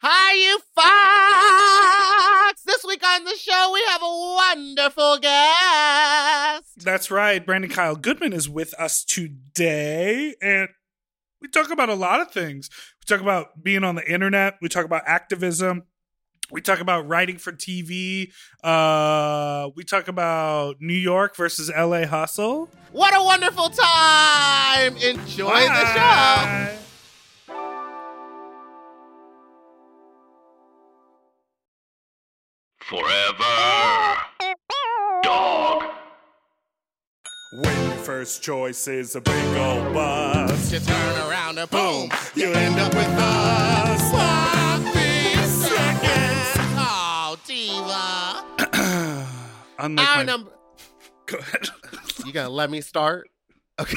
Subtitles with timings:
[0.00, 2.62] Hi, you fox!
[2.62, 6.84] This week on the show, we have a wonderful guest.
[6.84, 7.44] That's right.
[7.44, 10.36] Brandon Kyle Goodman is with us today.
[10.40, 10.68] And
[11.42, 12.70] we talk about a lot of things.
[13.00, 15.82] We talk about being on the internet, we talk about activism.
[16.50, 18.32] We talk about writing for TV.
[18.64, 22.70] Uh, we talk about New York versus LA hustle.
[22.92, 24.96] What a wonderful time!
[24.96, 26.87] Enjoy the show.
[32.88, 33.44] Forever.
[35.22, 35.82] Dog.
[37.52, 42.50] When your first choice is a big old bus, You turn around and boom, you
[42.52, 46.56] end up with a sloppy seconds.
[46.78, 49.26] Oh, diva.
[49.78, 50.50] unlike Our my, number.
[51.26, 51.68] go ahead.
[52.24, 53.28] You gonna let me start?
[53.78, 53.96] Okay.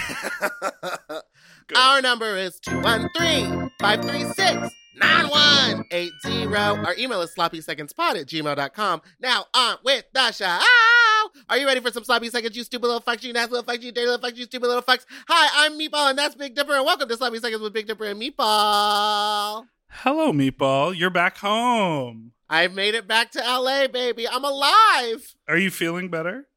[1.78, 2.60] Our number is
[5.00, 6.86] 213-536-9180.
[6.86, 9.02] Our email is sloppysecondspot at gmail.com.
[9.20, 10.60] Now on with the show.
[11.50, 13.82] Are you ready for some sloppy seconds, you stupid little fucks, you nasty little fucks,
[13.82, 15.06] you dirty little fucks, you stupid little fucks?
[15.28, 18.06] Hi, I'm Meatball, and that's Big Dipper, and welcome to Sloppy Seconds with Big Dipper
[18.06, 19.66] and Meatball.
[19.90, 20.98] Hello, Meatball.
[20.98, 22.32] You're back home.
[22.50, 24.28] I've made it back to LA, baby.
[24.28, 25.36] I'm alive.
[25.48, 26.48] Are you feeling better?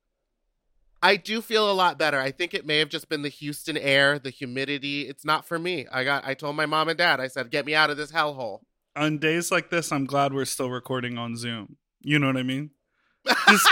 [1.05, 2.19] I do feel a lot better.
[2.19, 5.03] I think it may have just been the Houston air, the humidity.
[5.03, 5.87] It's not for me.
[5.93, 8.11] I got I told my mom and dad, I said, get me out of this
[8.11, 8.61] hellhole.
[8.97, 11.77] On days like this, I'm glad we're still recording on Zoom.
[12.01, 12.71] You know what I mean?
[13.27, 13.69] Just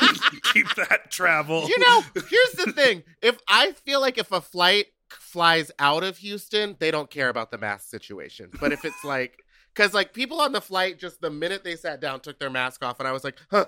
[0.52, 1.68] keep that travel.
[1.68, 3.02] You know, here's the thing.
[3.22, 7.50] If I feel like if a flight flies out of Houston, they don't care about
[7.50, 8.50] the mask situation.
[8.60, 9.42] But if it's like
[9.74, 12.84] because like people on the flight, just the minute they sat down, took their mask
[12.84, 13.64] off, and I was like, huh,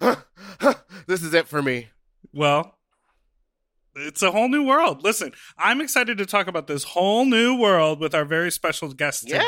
[0.00, 0.16] huh,
[0.60, 0.74] huh,
[1.06, 1.88] this is it for me.
[2.34, 2.76] Well,
[3.96, 5.04] it's a whole new world.
[5.04, 9.28] Listen, I'm excited to talk about this whole new world with our very special guest
[9.28, 9.40] today.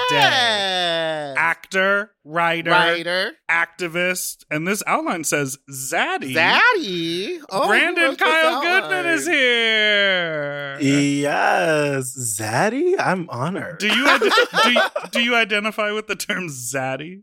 [1.37, 3.33] Actor, writer, Writer.
[3.51, 6.35] activist, and this outline says Zaddy.
[6.35, 7.41] Zaddy.
[7.51, 8.63] Oh, Brandon Kyle?
[8.63, 10.79] Goodman is here.
[10.81, 13.79] Yes, Zaddy, I'm honored.
[13.79, 14.23] Do you, ide-
[14.63, 14.81] do you
[15.11, 17.23] do you identify with the term Zaddy?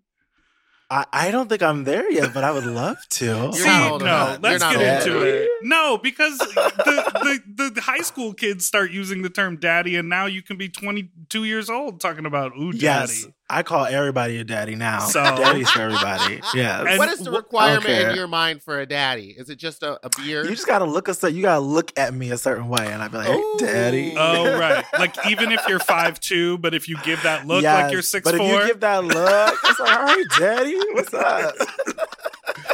[0.93, 3.25] I, I don't think I'm there yet, but I would love to.
[3.25, 4.39] You're See, not old no, enough.
[4.43, 5.41] let's You're not get old into enough.
[5.41, 5.49] it.
[5.63, 10.25] No, because the, the the high school kids start using the term daddy, and now
[10.25, 12.81] you can be 22 years old talking about ooh daddy.
[12.81, 14.99] yes, I call everybody a daddy now.
[14.99, 16.41] So- Daddy's for everybody.
[16.53, 16.85] Yes.
[16.87, 19.35] And what is the wh- requirement in your mind for a daddy?
[19.37, 20.45] Is it just a, a beard?
[20.47, 21.21] you just gotta look us.
[21.23, 23.57] You gotta look at me a certain way, and I'd be like, "Hey, Ooh.
[23.59, 27.63] daddy." Oh right, like even if you're five two, but if you give that look
[27.63, 30.25] Yes, like you're six But four, if you give that look, it's like, "All right,
[30.39, 31.55] daddy, what's up?"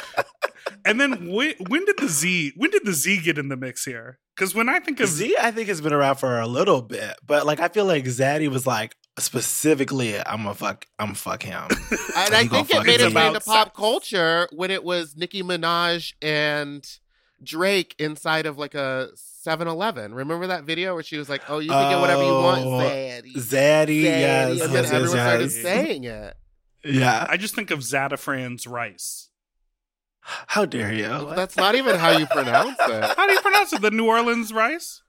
[0.86, 3.86] and then when, when did the Z when did the Z get in the mix
[3.86, 4.20] here?
[4.36, 7.16] Because when I think of Z, I think has been around for a little bit,
[7.26, 11.64] but like I feel like Zaddy was like specifically, I'm a fuck, I'm fuck him.
[11.70, 13.06] and I think it made me.
[13.06, 16.88] its way into pop culture when it was Nicki Minaj and
[17.44, 19.10] Drake inside of like a
[19.46, 20.14] 7-Eleven.
[20.14, 22.70] Remember that video where she was like, "Oh, you can get whatever you want, Oh,
[22.70, 25.62] Zaddy." Zaddy, yes, and then yes, everyone yes, started yes.
[25.62, 26.38] saying it.
[26.84, 27.26] Yeah.
[27.30, 29.29] I just think of Zatarain's rice.
[30.22, 31.34] How dare you?
[31.36, 33.04] That's not even how you pronounce it.
[33.18, 33.82] How do you pronounce it?
[33.82, 35.02] The New Orleans rice?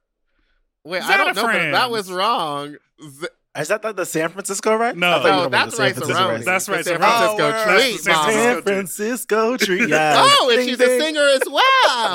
[0.85, 2.77] Wait, I don't know, that was wrong.
[3.03, 3.27] Z-
[3.59, 4.95] Is that the, the San Francisco rice?
[4.97, 5.11] No.
[5.11, 6.45] I thought you no, were talking about that's rice around.
[6.45, 6.99] That's rice San.
[6.99, 8.15] Francisco Oh, treat, San.
[8.15, 9.89] Francisco San Francisco treat.
[9.91, 10.15] Yeah.
[10.41, 11.63] Oh, and she's a singer as well.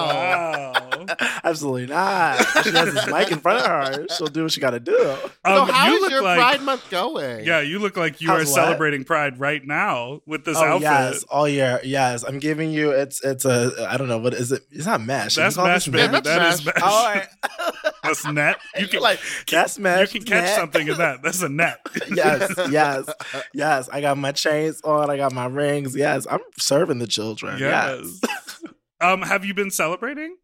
[0.07, 0.73] Wow.
[1.44, 2.38] Absolutely not.
[2.64, 4.08] She has this mic in front of her.
[4.16, 4.98] She'll do what she got to do.
[4.98, 7.46] so Um, how you is look your like, Pride Month going?
[7.46, 8.56] Yeah, you look like you How's are what?
[8.56, 10.82] celebrating Pride right now with this oh outfit.
[10.82, 11.80] yes, all year.
[11.84, 12.92] Yes, I'm giving you.
[12.92, 13.88] It's it's a.
[13.90, 14.63] I don't know what is it.
[14.72, 15.36] It's not mesh.
[15.36, 16.04] That's You call mesh, this baby.
[16.13, 16.75] Yeah, That that's is mesh.
[16.75, 16.84] mesh.
[16.84, 17.28] All right.
[18.04, 18.58] That's net.
[18.78, 19.19] You can like
[19.50, 20.56] That's you can catch net.
[20.56, 21.24] something in that.
[21.24, 21.80] That's a net.
[22.16, 23.10] yes, yes,
[23.51, 23.90] yes.
[23.92, 25.10] I got my chains on.
[25.10, 25.96] I got my rings.
[25.96, 27.58] Yes, I'm serving the children.
[27.58, 28.19] Yes.
[28.24, 28.63] Yes.
[29.01, 30.36] um, have you been celebrating?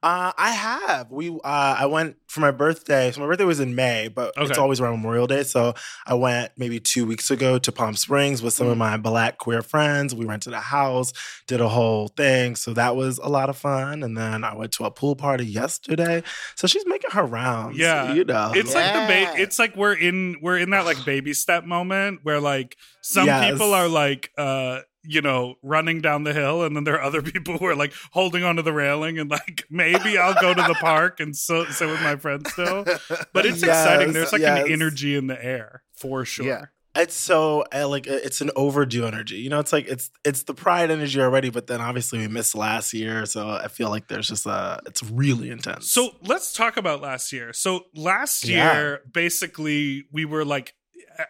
[0.00, 1.10] Uh, I have.
[1.10, 3.10] We uh, I went for my birthday.
[3.10, 5.42] So my birthday was in May, but it's always around Memorial Day.
[5.42, 5.74] So
[6.06, 9.60] I went maybe two weeks ago to Palm Springs with some of my black queer
[9.60, 10.14] friends.
[10.14, 11.12] We rented a house,
[11.48, 12.54] did a whole thing.
[12.54, 14.04] So that was a lot of fun.
[14.04, 16.22] And then I went to a pool party yesterday.
[16.54, 17.76] So she's making her rounds.
[17.76, 18.12] Yeah.
[18.12, 18.52] you know.
[18.54, 19.32] It's like the Yeah.
[19.34, 23.26] ba- it's like we're in we're in that like baby step moment where like some
[23.26, 23.50] Yes.
[23.52, 24.80] people are like uh
[25.10, 27.92] you know, running down the hill, and then there are other people who are like
[28.12, 31.88] holding onto the railing, and like maybe I'll go to the park and so sit
[31.88, 32.84] with my friends still.
[33.32, 34.12] But it's Yes, exciting.
[34.12, 34.66] There's like yes.
[34.66, 36.46] an energy in the air for sure.
[36.46, 36.66] Yeah.
[36.94, 39.36] It's so uh, like uh, it's an overdue energy.
[39.36, 42.56] You know, it's like it's it's the pride energy already, but then obviously we missed
[42.56, 45.92] last year, so I feel like there's just a it's really intense.
[45.92, 47.52] So let's talk about last year.
[47.52, 48.72] So last Yeah.
[48.74, 50.74] year, basically, we were like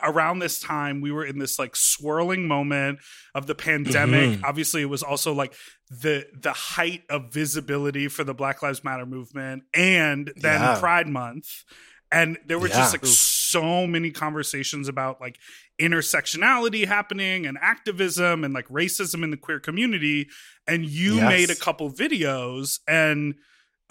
[0.03, 2.99] around this time, we were in this like swirling moment
[3.35, 4.39] of the pandemic.
[4.39, 4.45] Mhm.
[4.45, 5.55] Obviously, it was also like
[5.91, 10.79] the the height of visibility for the Black Lives Matter movement, and then Yeah.
[10.79, 11.49] Pride Month.
[12.11, 13.01] And there were just Yeah.
[13.01, 15.39] like so many conversations about like
[15.81, 20.29] intersectionality happening and activism and like racism in the queer community.
[20.67, 21.29] And you Yes.
[21.29, 23.35] made a couple videos and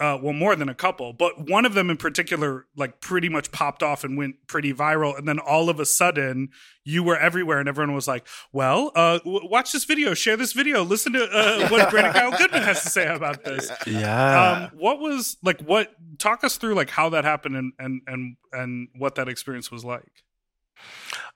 [0.00, 3.50] uh, well, more than a couple, but one of them in particular, like pretty much
[3.50, 5.18] popped off and went pretty viral.
[5.18, 6.50] And then all of a sudden,
[6.84, 10.52] you were everywhere, and everyone was like, "Well, uh, w- watch this video, share this
[10.52, 14.68] video, listen to uh, what Brandon Kyle Goodman has to say about this." yeah.
[14.70, 15.60] Um, what was like?
[15.62, 19.70] What talk us through like how that happened and and and and what that experience
[19.70, 20.24] was like?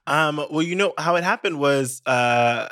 [0.07, 2.69] Um, well, you know how it happened was uh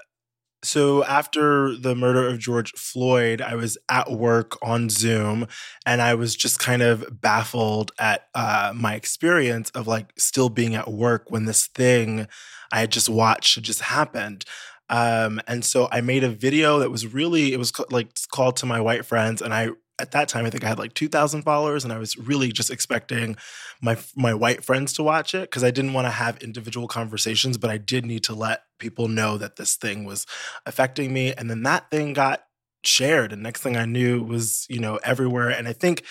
[0.64, 5.48] so after the murder of George Floyd, I was at work on Zoom
[5.86, 10.76] and I was just kind of baffled at uh my experience of like still being
[10.76, 12.28] at work when this thing
[12.72, 14.46] I had just watched just happened.
[14.90, 18.66] Um, and so I made a video that was really, it was like called to
[18.66, 19.42] my white friends.
[19.42, 19.70] And I,
[20.02, 22.70] at that time, I think I had like 2,000 followers and I was really just
[22.70, 23.38] expecting
[23.82, 27.58] my, my white friends to watch it because I didn't want to have individual conversations,
[27.58, 30.26] but I did need to let people know that this thing was
[30.66, 31.34] affecting me.
[31.34, 32.44] And then that thing got
[32.84, 33.32] shared.
[33.32, 35.50] And next thing I knew it was, you know, everywhere.
[35.50, 36.04] And I think,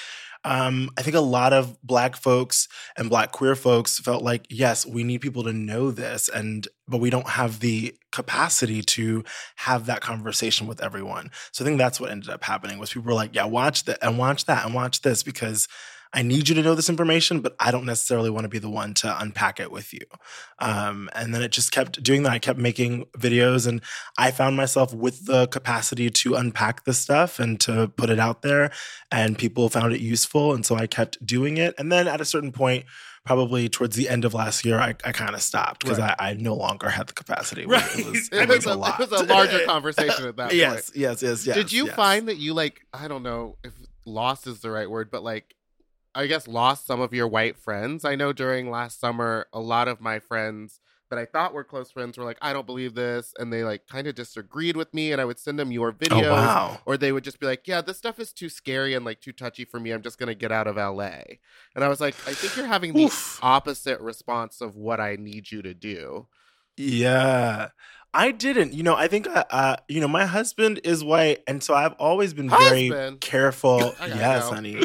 [0.44, 2.66] um, I think a lot of black folks
[2.96, 6.98] and black queer folks felt like, yes, we need people to know this, and but
[6.98, 9.22] we don't have the capacity to
[9.56, 11.30] have that conversation with everyone.
[11.52, 13.98] So I think that's what ended up happening was people were like, yeah, watch that
[14.02, 15.68] and watch that and watch this because
[16.12, 18.68] I need you to know this information, but I don't necessarily want to be the
[18.68, 20.00] one to unpack it with you.
[20.58, 22.32] Um, and then it just kept doing that.
[22.32, 23.80] I kept making videos, and
[24.18, 28.42] I found myself with the capacity to unpack this stuff and to put it out
[28.42, 28.72] there.
[29.12, 30.52] And people found it useful.
[30.52, 31.74] And so I kept doing it.
[31.78, 32.86] And then at a certain point,
[33.24, 36.14] probably towards the end of last year, I, I kind of stopped because Right.
[36.18, 37.66] I, I no longer had the capacity.
[37.66, 37.84] Right.
[37.98, 40.54] It was, It, it was, a, it was a larger conversation at that point.
[40.54, 41.54] yes, yes, yes, yes.
[41.56, 41.94] Did you yes.
[41.94, 43.72] find that you like I don't know if
[44.06, 45.54] lost is the right word, but like
[46.14, 48.04] I guess lost some of your white friends?
[48.04, 50.80] I know during last summer a lot of my friends
[51.10, 53.86] that I thought were close friends were like, I don't believe this, and they like
[53.88, 56.80] kind of disagreed with me, and I would send them your oh, videos, Oh, wow.
[56.86, 59.32] or they would just be like, Yeah, this stuff is too scary and like too
[59.32, 59.90] touchy for me.
[59.90, 61.22] I'm just gonna get out of LA.
[61.74, 63.38] And I was like, I think you're having the Oof.
[63.42, 66.28] opposite response of what I need you to do.
[66.76, 67.68] Yeah.
[68.12, 68.72] I didn't.
[68.74, 71.44] You know, I think, uh, uh, you know, my husband is white.
[71.46, 72.90] And so I've always been very
[73.20, 73.94] careful.
[74.00, 74.54] I yes, go.
[74.54, 74.82] honey.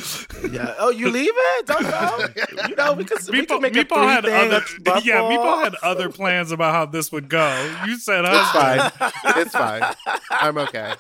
[0.52, 0.76] Yeah.
[0.78, 1.66] Oh, you leave it?
[1.66, 2.28] Don't go.
[2.70, 5.02] you know, because we can Meatball, make a had other, at Buffalo.
[5.04, 7.76] yeah, Meatball had other plans about how this would go.
[7.88, 8.94] You said, It's husband.
[8.94, 9.42] fine.
[9.42, 9.96] it's fine.
[10.30, 10.94] I'm okay.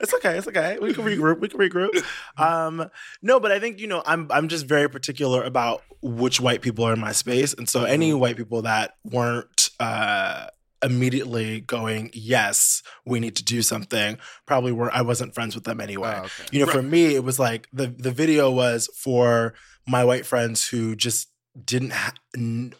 [0.00, 0.38] it's okay.
[0.38, 0.78] It's okay.
[0.80, 1.40] We can regroup.
[1.40, 2.04] We can regroup.
[2.38, 2.88] Um,
[3.22, 6.84] no, but I think you know I'm I'm just very particular about which white people
[6.84, 8.20] are in my space, and so any Mm-hmm.
[8.20, 10.46] white people that weren't uh,
[10.84, 15.80] immediately going, yes, we need to do something, probably where I wasn't friends with them
[15.80, 16.14] anyway.
[16.16, 16.44] Oh, okay.
[16.52, 19.54] You know, for me, it was like the the video was for
[19.86, 21.28] my white friends who just
[21.64, 22.12] didn't ha-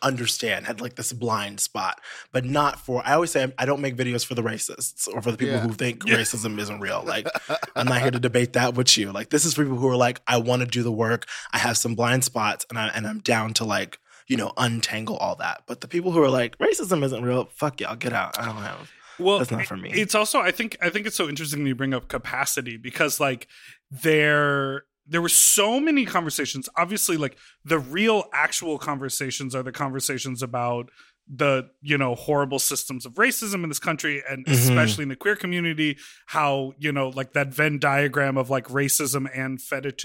[0.02, 2.00] understand, had like this blind spot,
[2.32, 3.02] but not for.
[3.06, 5.60] I always say I don't make videos for the racists or for the people Yeah.
[5.60, 6.16] who think Yeah.
[6.16, 7.02] racism isn't real.
[7.06, 7.28] Like
[7.76, 9.12] I'm not here to debate that with you.
[9.12, 11.26] Like this is for people who are like, I want to do the work.
[11.52, 15.16] I have some blind spots, and I and I'm down to like you know untangle
[15.18, 15.62] all that.
[15.66, 18.38] But the people who are like racism isn't real, fuck y'all, get out.
[18.38, 18.90] I don't have.
[19.18, 19.90] well That's not for me.
[19.92, 23.46] it's also i think i think it's so interesting you bring up capacity because like
[23.90, 30.42] there there were so many conversations obviously like the real actual conversations are the conversations
[30.42, 30.90] about
[31.32, 34.52] the you know horrible systems of racism in this country and Mhm.
[34.52, 39.26] especially in the queer community how you know like that venn diagram of like racism
[39.34, 40.04] and fetish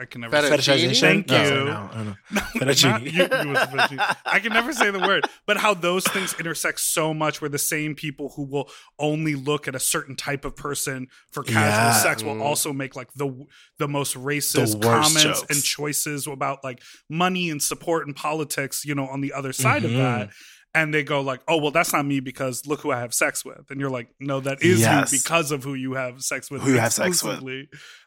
[0.00, 1.00] i can never say Fetishization?
[1.00, 1.50] Thank No, you.
[1.50, 2.14] no, no, no.
[2.32, 3.02] no, Fettuccine.
[3.04, 4.16] you- you the fettuccine.
[4.24, 7.58] I can never say the word, but how those things intersect so much where the
[7.58, 11.92] same people who will only look at a certain type of person for casual Yeah.
[11.92, 12.42] sex will Mhm.
[12.42, 13.46] also make like the
[13.78, 15.42] the most racist The comments jokes.
[15.50, 19.84] and choices about like money and support and politics, you know, on the other side
[19.84, 19.96] of Mhm.
[19.98, 20.30] that.
[20.72, 23.44] And they go like, "Oh, well, that's not me because look who I have sex
[23.44, 25.12] with." And you're like, "No, that is Yes.
[25.12, 27.42] you because of who you have sex with." Who you have sex with.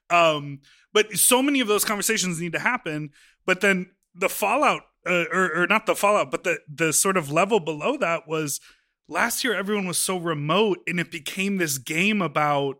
[0.09, 0.59] Exclusively." Um,
[0.93, 3.11] but so many of those conversations need to happen.
[3.45, 7.31] But then the fallout, uh, or, or not the fallout, but the the sort of
[7.31, 8.59] level below that was
[9.07, 12.77] last year everyone was so remote and it became this game about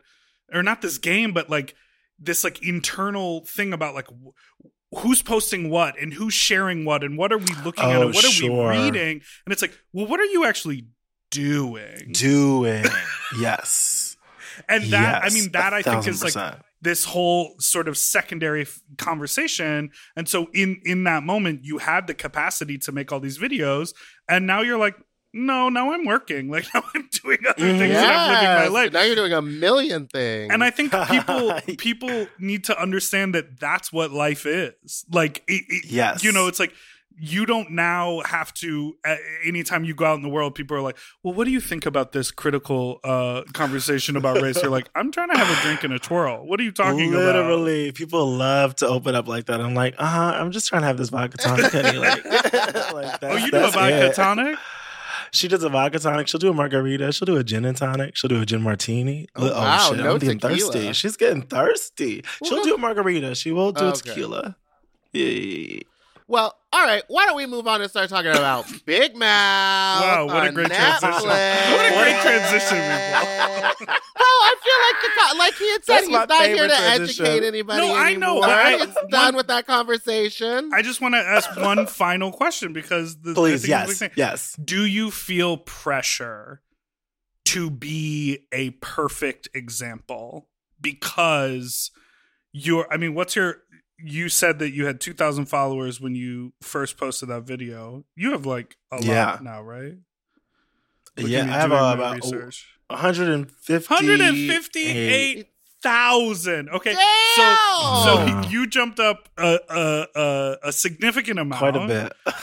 [0.52, 1.74] or not this game but like
[2.18, 4.08] this like internal thing about like
[4.98, 8.14] who's posting what and who's sharing what and what are we looking at Oh, and
[8.14, 8.48] what are we
[8.84, 10.86] reading and it's like well what are you actually
[11.30, 12.84] doing Doing.
[13.38, 14.16] yes.
[14.68, 16.56] and that i mean that i think is like.
[16.84, 22.06] This whole sort of secondary f- conversation and so in in that moment you had
[22.06, 23.94] the capacity to make all these videos
[24.28, 24.96] and now you're like
[25.32, 27.78] no now i'm working like now i'm doing other Mhm.
[27.78, 30.52] things and i'm living my life Now you're doing a million things.
[30.52, 35.04] and I think people people need to understand that that's what life is.
[35.10, 36.22] Like, it, it- Yes.
[36.24, 36.72] you know, it's like
[37.18, 38.94] you don't now have to.
[39.04, 41.60] Uh, anytime you go out in the world, people are like, "Well, what do you
[41.60, 45.62] think about this critical uh, conversation about race?" You're like, "I'm trying to have a
[45.62, 46.46] drink and a twirl.
[46.46, 49.60] What are you talking about?" Literally, people love to open up like that.
[49.60, 50.32] I'm like, uh huh.
[50.40, 51.98] I'm just trying to have this vodka tonic, honey.
[51.98, 52.24] Like,
[52.92, 54.14] like Oh, you do a that's vodka it.
[54.14, 54.58] tonic?
[55.30, 56.28] She does a vodka tonic.
[56.28, 57.10] She'll do a margarita.
[57.12, 58.16] She'll do a gin and tonic.
[58.16, 59.26] She'll do a gin martini.
[59.34, 59.98] Oh, wow, shit!
[59.98, 60.72] no I'm getting tequila.
[60.72, 60.92] thirsty.
[60.92, 62.24] She's getting thirsty.
[62.44, 63.34] She'll do a margarita.
[63.34, 64.00] She will do a Okay.
[64.10, 64.56] tequila.
[65.12, 65.80] Yeah.
[66.28, 67.02] well, all right.
[67.08, 70.02] Why don't we move on and start talking about Big Mouth?
[70.02, 71.10] Wow, what a on great transition.
[71.12, 73.74] What a great transition we've well,
[74.18, 76.74] oh, I feel like the co- like he had said, That's he's not here to
[76.76, 77.26] transition.
[77.26, 77.80] educate anybody.
[77.86, 78.40] No, I know, anymore.
[78.42, 80.70] but I- it's done with that conversation.
[80.72, 83.66] I just want to ask one final question because the I Please, think it's a
[83.66, 84.10] big yes, thing.
[84.16, 84.56] yes.
[84.64, 86.60] do you feel pressure
[87.46, 90.48] to be a perfect example
[90.80, 91.90] because
[92.52, 93.58] you're i mean what's your
[93.98, 98.46] you said that you had 2000 followers when you first posted that video you have
[98.46, 99.26] like a Yeah.
[99.32, 99.94] lot now right
[101.16, 102.66] Look at yeah, I have uh, about research.
[102.88, 103.94] 150.
[103.94, 107.36] 158,000 okay Damn!
[107.36, 107.56] so
[108.04, 112.12] so you jumped up a a, a, a significant amount Quite a bit.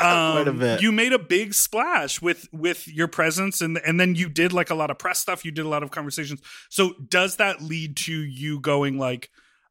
[0.00, 0.82] um, Quite a bit.
[0.82, 4.70] You made a big splash with with your presence, and and then you did like
[4.70, 5.44] a lot of press stuff.
[5.44, 6.40] You did a lot of conversations.
[6.70, 9.30] So does that lead to you going like,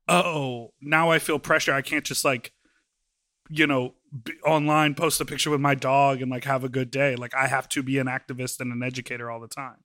[0.09, 1.73] oh, now I feel pressure.
[1.73, 2.51] I can't just like,
[3.49, 3.95] you know,
[4.45, 7.15] online post a picture with my dog and like have a good day.
[7.15, 9.77] Like I have to be an activist and an educator all the time.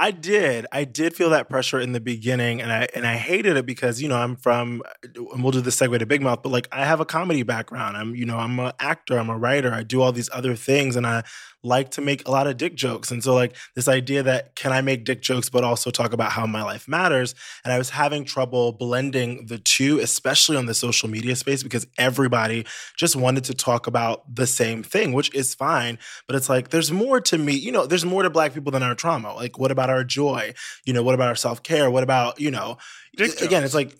[0.00, 0.66] I did.
[0.72, 4.00] I did feel that pressure in the beginning, and I and I hated it because
[4.00, 6.86] you know I'm from, and we'll do the segue to Big Mouth, but like I
[6.86, 7.98] have a comedy background.
[7.98, 9.18] I'm you know I'm an actor.
[9.18, 9.74] I'm a writer.
[9.74, 11.22] I do all these other things, and I
[11.62, 13.10] like to make a lot of dick jokes.
[13.10, 16.32] And so like this idea that can I make dick jokes but also talk about
[16.32, 17.34] how my life matters?
[17.64, 21.86] And I was having trouble blending the two, especially on the social media space, because
[21.98, 25.98] everybody just wanted to talk about the same thing, which is fine.
[26.26, 27.54] But it's like there's more to me.
[27.54, 29.34] You know, there's more to Black people than our trauma.
[29.34, 30.54] Like what about our joy?
[30.84, 31.90] You know, what about our self care?
[31.90, 32.78] What about you know?
[33.16, 33.64] Dick again, jokes.
[33.64, 33.96] it's like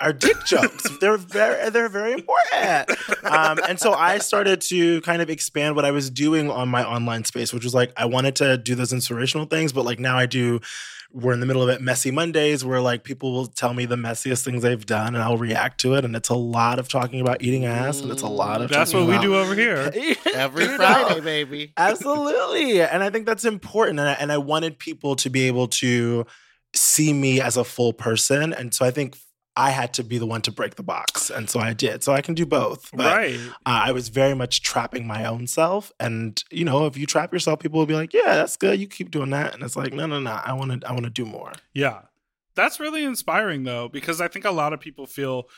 [0.00, 0.86] our dick jokes.
[1.00, 2.90] They're very they're very important.
[3.24, 6.84] Um, and so I started to kind of expand what I was doing on my
[6.84, 10.18] online space, which was like I wanted to do those inspirational things, but like now
[10.18, 10.60] I do.
[11.14, 13.96] We're in the middle of it, messy Mondays, where like people will tell me the
[13.96, 16.06] messiest things they've done, and I'll react to it.
[16.06, 18.94] And it's a lot of talking about eating ass, and it's a lot of That's
[18.94, 19.92] what talking we do over here.
[20.34, 21.74] Every Friday, baby.
[21.76, 22.80] Absolutely.
[22.80, 24.00] And I think that's important.
[24.00, 26.24] And I, and I wanted people to be able to
[26.74, 28.54] see me as a full person.
[28.54, 29.14] And so I think
[29.56, 31.28] I had to be the one to break the box.
[31.30, 32.02] And so I did.
[32.02, 32.90] So I can do both.
[32.92, 33.40] But right.
[33.66, 35.92] uh, I was very much trapping my own self.
[36.00, 38.80] And, you know, if you trap yourself, people will be like, yeah, that's good.
[38.80, 39.54] You keep doing that.
[39.54, 40.30] And it's like, no, no, no.
[40.30, 41.52] I want to, I want to do more.
[41.74, 42.00] Yeah.
[42.54, 45.48] That's really inspiring though, because I think a lot of people feel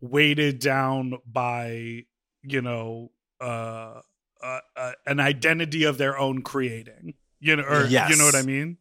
[0.00, 2.04] weighted down by,
[2.42, 4.00] you know, uh,
[4.42, 7.14] uh, uh an identity of their own creating.
[7.40, 8.76] You know, or you know what I mean?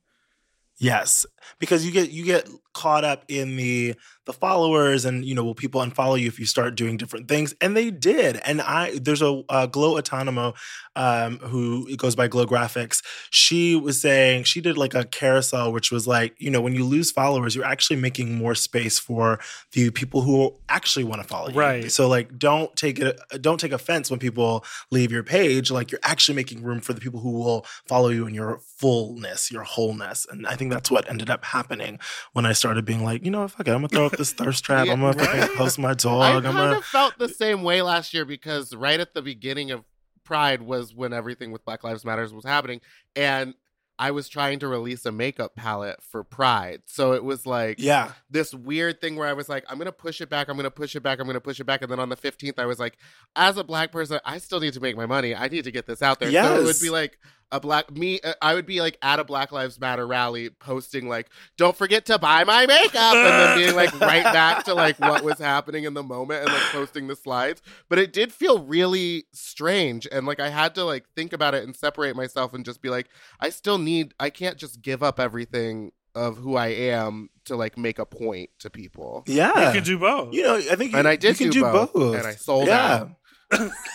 [0.80, 1.26] Yes,
[1.60, 3.96] because you get you get caught up in the
[4.26, 7.54] the followers, and you know, will people unfollow you if you start doing different things?
[7.62, 8.38] And they did.
[8.46, 10.56] And I there's a, uh Glow Autonomo
[10.96, 13.04] um, who goes by Glow Graphics.
[13.32, 16.86] She was saying she did like a carousel, which was like you know, when you
[16.86, 19.40] lose followers, you're actually making more space for
[19.72, 21.60] the people who actually want to follow you.
[21.60, 21.92] Right.
[21.92, 25.72] So like, don't take it don't take offense when people leave your page.
[25.72, 29.52] Like you're actually making room for the people who will follow you in your fullness,
[29.52, 30.28] your wholeness.
[30.30, 32.00] And I think that's what ended up happening
[32.34, 34.86] when I started being like, you know, fuck it, I'm gonna throw this thirst trap.
[34.86, 35.56] Yeah, I'm gonna fucking right.
[35.56, 36.22] post my dog.
[36.36, 39.72] I'm kind gonna of felt the same way last year because right at the beginning
[39.72, 39.84] of
[40.24, 42.82] Pride was when everything with Black Lives Matters was happening,
[43.16, 43.56] and
[43.98, 46.84] I was trying to release a makeup palette for Pride.
[46.86, 48.12] So it was like Yeah.
[48.30, 50.96] this weird thing where I was like, I'm gonna push it back, I'm gonna push
[50.96, 52.98] it back, I'm gonna push it back, and then on the 15th, I was like,
[53.36, 55.36] as a black person, I still need to make my money.
[55.36, 56.32] I need to get this out there.
[56.32, 57.18] So it would be like
[57.52, 61.08] a black me uh, I would be like at a Black Lives Matter rally posting
[61.10, 65.00] like don't forget to buy my makeup and then being like right back to like
[65.00, 68.60] what was happening in the moment and like posting the slides but it did feel
[68.60, 72.64] really strange and like I had to like think about it and separate myself and
[72.64, 76.68] just be like I still need I can't just give up everything of who I
[76.68, 79.24] am to like make a point to people.
[79.28, 79.68] Yeah.
[79.68, 80.34] You could do both.
[80.34, 82.16] You know, I think you, And I did you can do do, both, both.
[82.18, 82.94] and I sold yeah.
[82.94, 83.12] out.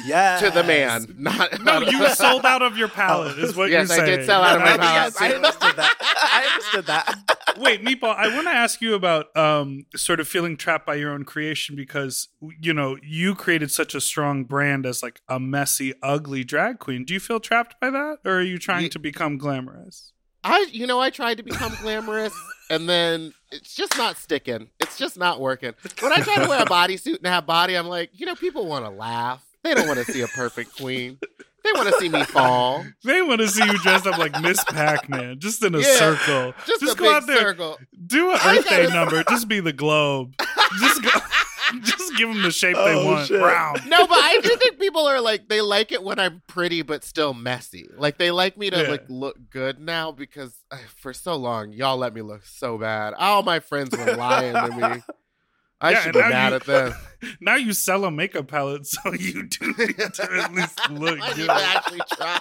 [0.04, 0.38] Yeah.
[0.40, 3.98] To the man, not no, you sold out of your palette, is what Yes, you're
[3.98, 4.08] saying.
[4.08, 5.32] Yes, I did sell out of my yes, palette.
[5.32, 5.96] I understood that.
[6.00, 7.54] I understood that.
[7.58, 11.12] Wait, Meatball, I want to ask you about um, sort of feeling trapped by your
[11.12, 12.28] own creation because,
[12.60, 17.04] you know, you created such a strong brand as like a messy, ugly drag queen.
[17.04, 18.18] Do you feel trapped by that?
[18.24, 20.12] Or are you trying Ye- to become glamorous?
[20.44, 22.34] I, you know, I tried to become glamorous,
[22.70, 24.68] and then it's just not sticking.
[24.80, 25.72] It's just not working.
[26.00, 28.66] When I try to wear a bodysuit and have body, I'm like, you know, people
[28.66, 29.42] want to laugh.
[29.62, 31.18] They don't want to see a perfect queen.
[31.64, 32.84] They want to see me fall.
[33.04, 35.96] They want to see you dressed up like Miss Pac Man, just in a Yeah,
[35.96, 36.52] circle.
[36.66, 37.78] Just, Just a go big out there, circle.
[38.06, 40.34] do an Earth Day number, just be the globe.
[40.78, 41.10] Just go,
[41.80, 43.28] just give them the shape they Oh, want.
[43.28, 43.40] shit.
[43.40, 43.86] Round.
[43.88, 47.04] No, but I do think people are like they like it when I'm pretty but
[47.04, 47.86] still messy.
[47.96, 48.88] Like they like me to Yeah.
[48.90, 53.14] like look good now because uh, for so long y'all let me look so bad.
[53.14, 55.02] All my friends were lying to me.
[55.80, 56.94] I Yeah, should and be mad you- at them.
[57.40, 61.28] Now you sell a makeup palette, so you do need to at least look I
[61.28, 61.46] need good.
[61.46, 62.40] to actually try.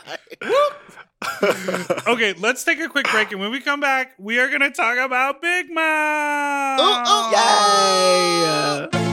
[2.06, 4.72] Okay, let's take a quick break, and when we come back, we are going to
[4.72, 6.80] talk about Big Mouth.
[6.82, 7.32] Ooh, ooh.
[9.08, 9.12] Yay!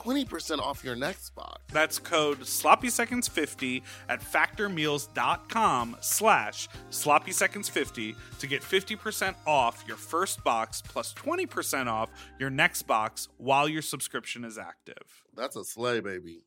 [0.00, 1.60] 20% off your next box.
[1.72, 11.12] That's code sloppyseconds50 at factormeals.com slash sloppyseconds50 to get 50% off your first box plus
[11.14, 15.24] 20% off your next box while your subscription is active.
[15.36, 16.44] That's a sleigh, baby.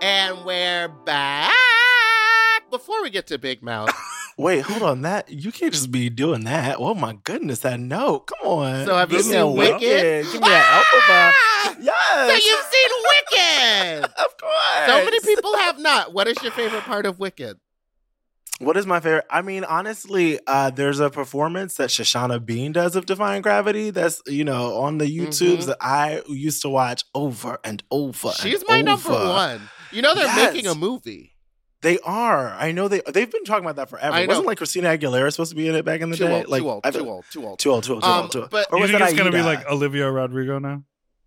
[0.00, 1.50] And we're back.
[2.70, 3.88] Before we get to Big Mouth,
[4.36, 5.02] Wait, hold on.
[5.02, 6.76] That you can't just be doing that.
[6.78, 8.26] Oh my goodness, that note.
[8.26, 8.86] Come on.
[8.86, 9.80] So have you seen a Wicked?
[9.80, 11.32] Give me that alpha.
[11.36, 11.76] Ah!
[11.80, 12.28] Yes.
[12.28, 14.04] so you've seen Wicked.
[14.24, 14.86] of course.
[14.88, 16.12] So many people have not.
[16.12, 17.58] What is your favorite part of Wicked?
[18.60, 19.24] What is my favorite?
[19.30, 23.90] I mean, honestly, uh, there's a performance that Shoshana Bean does of Defying Gravity.
[23.90, 25.66] That's you know on the YouTubes Mhm.
[25.66, 28.30] that I used to watch over and over.
[28.32, 29.68] She's and my number one.
[29.90, 30.52] You know they're Yes.
[30.54, 31.33] making a movie.
[31.84, 32.48] They are.
[32.58, 33.02] I know they.
[33.06, 34.14] They've been talking about that forever.
[34.16, 34.28] I know.
[34.28, 36.38] Wasn't like Christina Aguilera supposed to be in it back in the Too day?
[36.38, 37.58] old, like too old, I've- too old, too old.
[37.58, 37.84] Too old.
[37.84, 38.02] Too old.
[38.02, 38.32] Too Um, old.
[38.32, 38.50] Too old.
[38.50, 39.46] but- or You was think that it's gonna be Aida?
[39.46, 40.82] like Olivia Rodrigo now?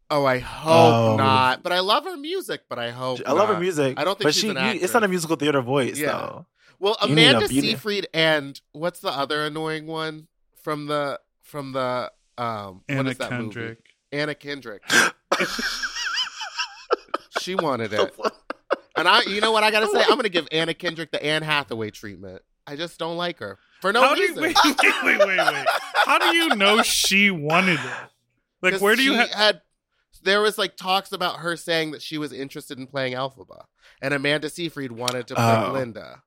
[0.10, 1.16] Oh, I hope Oh.
[1.18, 1.64] not.
[1.64, 2.62] But I love her music.
[2.70, 3.62] But I hope I love her not.
[3.62, 4.00] music.
[4.00, 4.50] I don't think but she's she.
[4.50, 4.84] an you- actress.
[4.84, 6.08] It's not a musical theater voice Yeah.
[6.12, 6.46] though.
[6.80, 7.70] Well, You need a Amanda beauty.
[7.70, 10.28] Seyfried and what's the other annoying one
[10.64, 13.44] from the from the um what Anna is that movie?
[13.54, 13.80] Kendrick.
[14.12, 14.82] Anna Kendrick.
[17.42, 18.14] she wanted it.
[18.98, 20.02] And I you know what I gotta say?
[20.04, 22.42] I'm gonna give Anna Kendrick the Anne Hathaway treatment.
[22.66, 23.58] I just don't like her.
[23.82, 24.42] For no How do you, reason.
[24.44, 25.66] wait, wait, wait, wait, wait.
[26.06, 27.92] How do you know she wanted it?
[28.62, 29.30] Like, where do you she have?
[29.30, 29.62] had
[30.24, 33.66] there was like talks about her saying that she was interested in playing Elphaba.
[34.02, 35.70] And Amanda Seyfried wanted to play Oh.
[35.72, 36.24] Glinda.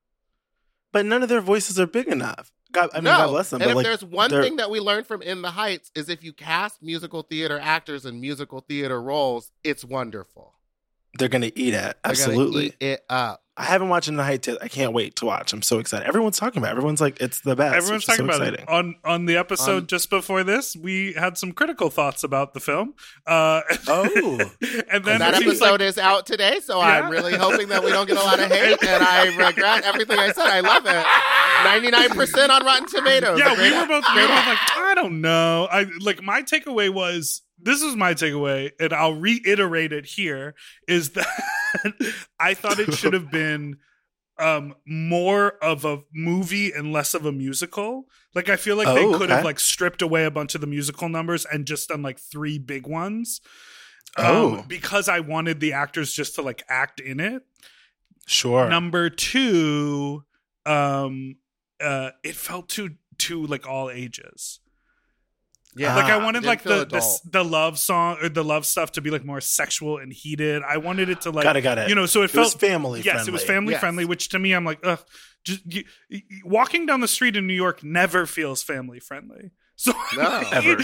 [0.91, 2.51] But none of their voices are big enough.
[2.71, 3.11] God, I mean, no.
[3.17, 3.61] God bless them.
[3.61, 5.91] and but if like, there's one they're- thing that we learned from In the Heights
[5.93, 10.53] is if you cast musical theater actors in musical theater roles, it's wonderful.
[11.17, 11.97] They're gonna eat it.
[12.03, 12.67] Absolutely.
[12.67, 13.43] eat it up.
[13.57, 14.57] I haven't watched In the Heights yet.
[14.61, 15.51] I can't wait to watch.
[15.53, 16.07] I'm so excited.
[16.07, 16.69] Everyone's talking about.
[16.69, 16.77] it.
[16.77, 17.75] Everyone's like, it's the best.
[17.75, 18.63] Everyone's talking so about exciting.
[18.63, 20.75] it on on the episode On- just before this.
[20.75, 22.95] We had some critical thoughts about the film.
[23.27, 24.05] Uh, Oh.
[24.89, 26.85] and then that episode like- is out today, so Yeah.
[27.03, 30.17] I'm really hoping that we don't get a lot of hate, and I regret everything
[30.17, 30.47] I said.
[30.47, 31.05] I love it.
[31.65, 33.37] 99% on Rotten Tomatoes.
[33.37, 35.67] yeah, we were both, we great were both like, I don't know.
[35.71, 40.55] I like my takeaway was this is my takeaway, and I'll reiterate it here:
[40.87, 41.27] is that
[42.39, 43.77] I thought it should have been
[44.39, 48.05] um more of a movie and less of a musical.
[48.33, 50.67] Like I feel like they Oh, could have like stripped away a bunch of the
[50.67, 53.41] musical numbers and just done like three big ones.
[54.17, 54.59] Oh.
[54.59, 57.43] Um, because I wanted the actors just to like act in it.
[58.27, 58.67] Sure.
[58.69, 60.23] Number two,
[60.65, 61.35] um,
[61.79, 64.59] uh, it felt too too like all ages.
[65.75, 68.65] Yeah, Like I Ah, wanted didn't like the, the the love song or the love
[68.65, 70.61] stuff to be like more sexual and heated.
[70.67, 71.61] I wanted it to like got it.
[71.61, 71.87] Got it.
[71.89, 73.01] you know, so it it was felt family.
[73.01, 73.79] yes, it was family Yes.
[73.79, 74.03] friendly.
[74.05, 74.99] Which to me, I'm like, ugh,
[75.45, 79.51] just you, you- walking down the street in New York never feels family friendly.
[79.81, 80.43] So No.
[80.51, 80.75] Ever.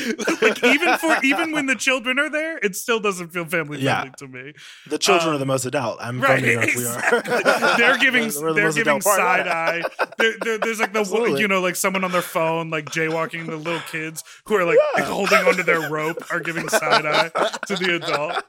[0.42, 4.02] like even for even when the children are there, it still doesn't feel family Yeah.
[4.02, 4.54] friendly to me.
[4.88, 6.00] The children Um, are the most adult.
[6.02, 6.66] I'm Right, from New York.
[6.66, 7.34] We exactly.
[7.36, 7.78] are.
[7.78, 9.18] they're giving the they're giving adult part.
[9.18, 9.84] side eye.
[10.18, 11.42] There, there, there's like the Absolutely.
[11.42, 14.80] you know like someone on their phone like jaywalking the little kids who are like
[14.98, 15.04] Yeah.
[15.06, 17.30] holding onto their rope are giving side eye
[17.68, 18.44] to the adult.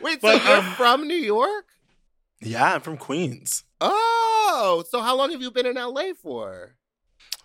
[0.00, 1.66] Wait, But, so you're um, from New York?
[2.40, 3.62] Yeah, I'm from Queens.
[3.80, 6.74] Oh, so how long have you been in LA for?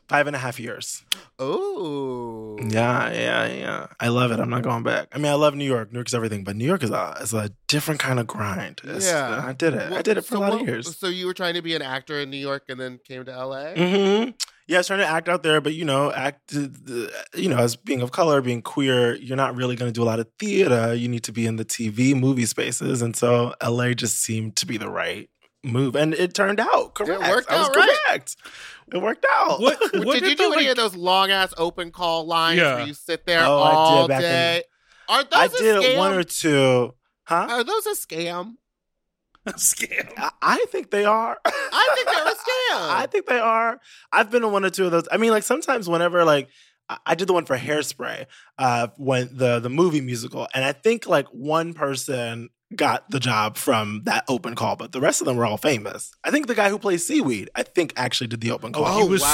[0.10, 1.04] Five and a half years.
[1.38, 3.88] Oh, Yeah, yeah, yeah.
[4.00, 4.40] I love it.
[4.40, 5.10] I'm not going back.
[5.14, 5.92] I mean, I love New York.
[5.92, 8.82] New York is everything, but New York is a is a different kind of grind.
[8.84, 9.44] It's- Yeah.
[9.46, 9.92] I did it.
[9.92, 10.98] I did it for so a lot what- of years.
[10.98, 13.32] So you were trying to be an actor in New York and then came to
[13.32, 13.74] LA?
[13.76, 14.32] hmm
[14.70, 16.54] Yeah, I was trying to act out there, but you know, act.
[16.54, 20.10] You know, as being of color, being queer, you're not really going to do a
[20.12, 20.94] lot of theater.
[20.94, 24.66] You need to be in the TV, movie spaces, and so LA just seemed to
[24.66, 25.30] be the right
[25.68, 27.22] move, and it turned out correct.
[27.22, 27.98] worked I was out right.
[28.08, 28.36] correct.
[28.94, 29.60] It worked out.
[29.60, 32.60] What, Did what you do the, any like, of those long ass open call lines
[32.60, 32.76] Yeah.
[32.76, 34.64] where you sit there Oh, I did all back in- day?
[35.10, 35.98] Are those I a did scam?
[35.98, 36.94] one or two.
[37.26, 37.48] Huh?
[37.50, 38.54] Are those a scam?
[39.48, 40.12] scam?
[40.18, 41.38] I, I think they are.
[41.46, 42.90] I think they're a scam.
[42.90, 43.80] I think they are.
[44.12, 45.08] I've been to one or two of those.
[45.12, 46.50] I mean, like sometimes whenever like
[46.90, 48.26] I- I did the one for Hairspray,
[48.58, 53.56] uh, when the the movie musical, and I think like one person got the job
[53.58, 56.12] from that open call, but the rest of them were all famous.
[56.24, 58.86] I think the guy who plays Seaweed, I think actually did the open call.
[58.86, 59.28] Oh, he was so-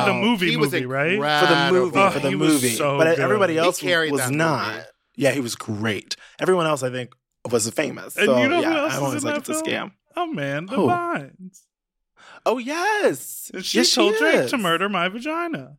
[0.00, 1.18] for the movie He was movie, right?
[1.18, 2.68] for the movie, Oh, for the movie.
[2.76, 3.18] so but good.
[3.18, 4.72] everybody else carried was not.
[4.74, 4.84] movie.
[5.16, 6.14] Yeah, he was great.
[6.38, 7.14] Everyone else, I think,
[7.50, 8.16] was famous.
[8.16, 9.64] And so you know yeah, who else I'm is always in like that it's a
[9.64, 9.88] film?
[9.88, 9.92] scam.
[10.16, 11.62] Oh man, the vines.
[12.44, 14.50] Oh yes, And she yes, told Drake is.
[14.50, 15.78] to murder my vagina.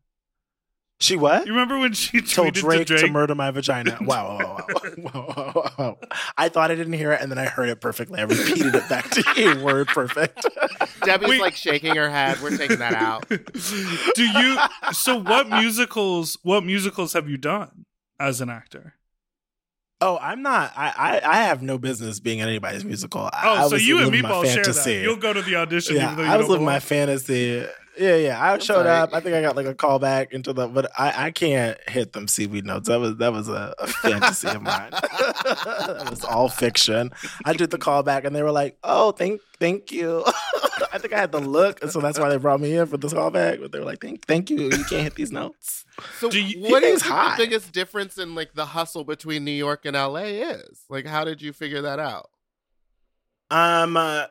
[0.99, 1.45] She what?
[1.45, 3.05] You remember when she told Drake, to Drake?
[3.05, 3.97] to murder my vagina.
[4.01, 5.97] Wow, wow, wow, wow, wow, wow, wow.
[6.37, 8.19] I thought I didn't hear it, and then I heard it perfectly.
[8.19, 10.43] I repeated it back to you, word perfect.
[11.03, 11.41] Debbie's Wait.
[11.41, 12.41] like shaking her head.
[12.41, 13.27] We're taking that out.
[13.29, 14.57] Do you?
[14.91, 16.37] So what musicals?
[16.41, 17.85] What musicals have you done
[18.19, 18.95] as an actor?
[20.01, 20.73] Oh, I'm not.
[20.75, 23.21] I, I, I have no business being in anybody's musical.
[23.33, 25.01] I, Oh, I so was you and living my Meatball share that.
[25.03, 25.95] You'll go to the audition.
[25.95, 27.65] yeah, even though you I was don't living my fantasy.
[27.99, 28.41] Yeah, yeah.
[28.43, 28.99] I That's showed all right.
[29.01, 29.13] up.
[29.13, 32.13] I think I got like a call back into the, but I, I can't hit
[32.13, 32.87] them seaweed notes.
[32.87, 34.91] That was that was a, a fantasy of mine.
[34.91, 37.11] that was all fiction.
[37.45, 40.23] I did the call back, and they were like, "Oh, thank thank you."
[40.93, 42.97] I think I had the look, and so that's why they brought me in for
[42.97, 43.59] this call back.
[43.59, 44.61] But they were like, "Thank thank you.
[44.63, 45.83] You can't hit these notes."
[46.19, 47.37] So Do you- what do you He's think hot.
[47.37, 50.81] the biggest difference in like the hustle between New York and LA is?
[50.89, 52.29] Like how did you figure that out?
[53.49, 54.25] Um, uh,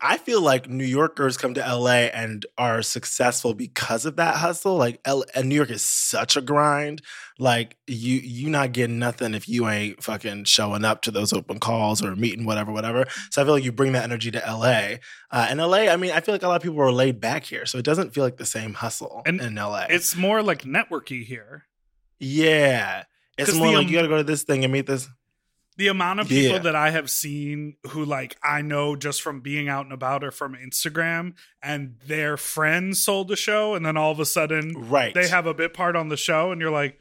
[0.00, 4.76] I feel like New Yorkers come to LA and are successful because of that hustle.
[4.76, 7.02] Like L- and New York is such a grind.
[7.38, 11.60] Like you you not getting nothing if you ain't fucking showing up to those open
[11.60, 13.04] calls or meeting whatever whatever.
[13.30, 14.96] So I feel like you bring that energy to LA.
[15.30, 17.44] Uh, and LA, I mean, I feel like a lot of people are laid back
[17.44, 19.86] here, so it doesn't feel like the same hustle And in LA.
[19.90, 21.64] It's more like networky here.
[22.18, 23.04] yeah,
[23.36, 25.08] It's more the, like um, you got to go to this thing and meet this.
[25.78, 26.58] The amount of people Yeah.
[26.58, 30.30] that I have seen who like I know just from being out and about or
[30.30, 35.14] from Instagram and their friends sold the show and then all of a sudden Right.
[35.14, 36.98] they have a bit part on the show and you're like,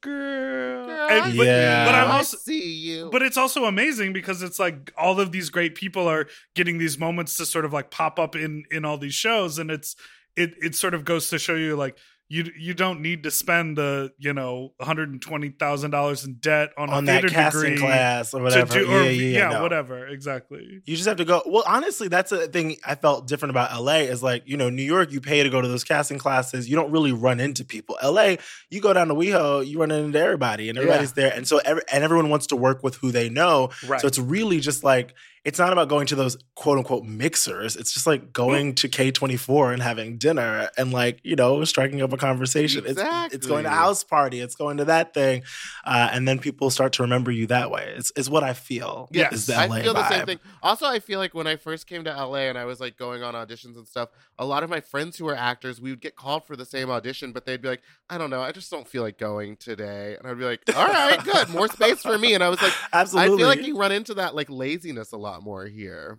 [0.00, 0.86] girl.
[0.86, 1.84] Girl, And- I but, Yeah.
[1.84, 3.08] but I'm I also see you.
[3.12, 6.98] but it's also amazing because it's like all of these great people are getting these
[6.98, 9.94] moments to sort of like pop up in in all these shows and it's
[10.36, 11.96] it it sort of goes to show you like
[12.32, 16.24] you you don't need to spend the you know one hundred and twenty thousand dollars
[16.24, 18.72] in debt on, on a that theater casting degree class or whatever.
[18.72, 19.62] do or yeah, yeah, yeah, no.
[19.62, 21.42] whatever exactly You just have to go.
[21.44, 24.82] Well, honestly, that's a thing I felt different about LA is like, you know, New
[24.82, 26.70] York, you pay to go to those casting classes.
[26.70, 27.98] You don't really run into people.
[28.02, 28.36] LA,
[28.70, 31.34] you go down to WeHo, you run into everybody and everybody's there.
[31.34, 33.68] And so, every, and everyone wants to work with who they know.
[33.86, 37.74] right So it's really just like, it's not about going to those quote unquote mixers.
[37.74, 42.12] It's just like going to K24 and having dinner and like, you know, striking up
[42.12, 42.84] a conversation.
[42.86, 43.84] It's, it's going to Exactly.
[43.84, 44.40] house party.
[44.40, 45.42] It's going to that thing.
[45.84, 47.92] Uh, and then people start to remember you that way.
[47.96, 49.08] It's, it's what I feel.
[49.10, 49.50] Yes.
[49.50, 50.38] I feel the same thing.
[50.62, 53.24] Also, I feel like when I first came to LA and I was like going
[53.24, 56.14] on auditions and stuff, a lot of my friends who were actors, we would get
[56.14, 58.86] called for the same audition, but they'd be like, I don't know, I just don't
[58.86, 60.16] feel like going today.
[60.16, 62.34] And I'd be like, all right, good, more space for me.
[62.34, 63.34] And I was like, Absolutely.
[63.34, 66.18] I feel like you run into that like laziness a lot more here.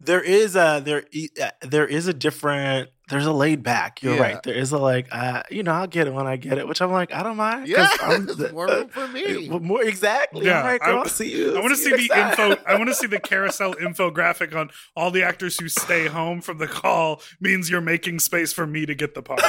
[0.00, 1.04] there is a there
[1.42, 4.02] uh, there is a different there's a laid back.
[4.02, 4.20] You're Yeah.
[4.20, 4.42] right.
[4.42, 6.82] There is a like uh, you know I'll get it when I get it, which
[6.82, 7.66] I'm like I don't mind.
[7.66, 9.48] Yeah, I'm more room for me.
[9.48, 10.44] Well, more exactly.
[10.46, 10.98] Yeah, All right, I- girl.
[10.98, 11.56] I'll see you.
[11.56, 12.62] I want to see you the next info.
[12.66, 16.58] I want to see the carousel infographic on all the actors who stay home from
[16.58, 19.40] the call means you're making space for me to get the part.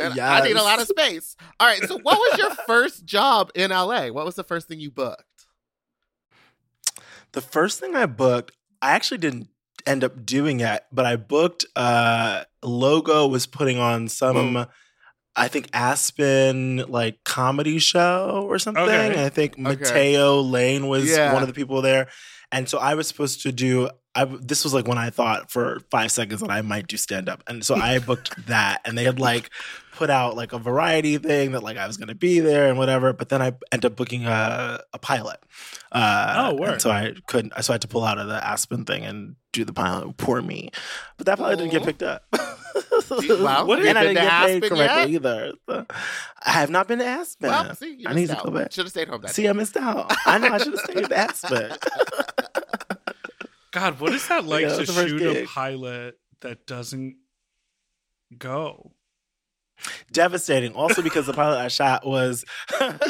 [0.00, 1.36] And I need a lot of space.
[1.58, 4.08] All right, so what was your first job in LA?
[4.08, 5.24] What was the first thing you booked?
[7.32, 9.48] The first thing I booked, I actually didn't
[9.86, 11.64] end up doing it, but I booked.
[11.76, 14.66] uh Logo was putting on some.
[15.36, 18.82] I think Aspen like comedy show or something.
[18.82, 19.24] Okay.
[19.24, 21.32] I think Matteo Lane was Yeah.
[21.32, 22.08] one of the people there.
[22.52, 25.78] And so I was supposed to do I this was like when I thought for
[25.92, 27.44] 5 seconds that I might do stand up.
[27.46, 29.50] And so I booked that and they had like
[30.00, 32.78] put out like a variety thing that like I was going to be there and
[32.78, 35.38] whatever, but then I end up booking a a pilot.
[35.92, 36.80] Uh Oh, word.
[36.80, 39.62] so I couldn't so I had to pull out of the Aspen thing and do
[39.66, 40.16] the pilot.
[40.16, 40.70] Poor me.
[41.18, 42.24] But that pilot didn't get picked up.
[43.10, 45.08] Wow, What have and I been didn't to get paid Aspen correctly yet?
[45.10, 45.52] either.
[45.68, 45.86] So,
[46.46, 47.50] I have not been to Aspen.
[47.50, 48.72] Well, see, you I need missed to go back.
[48.72, 49.48] Should have stayed home that See, day.
[49.50, 50.12] I missed out.
[50.24, 51.72] I know I should have stayed at Aspen.
[53.72, 57.16] God, what is that like Yeah, to was the shoot a pilot that doesn't
[58.38, 58.92] go?
[60.12, 60.74] Devastating.
[60.74, 62.44] Also because the pilot I shot was
[62.80, 63.00] not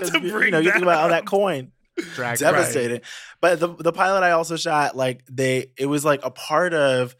[0.00, 1.72] mean, to you- bring you know, you think about all that that coin.
[2.14, 3.00] Drag devastating.
[3.40, 7.14] But the the pilot I also shot, like they, it was like a part of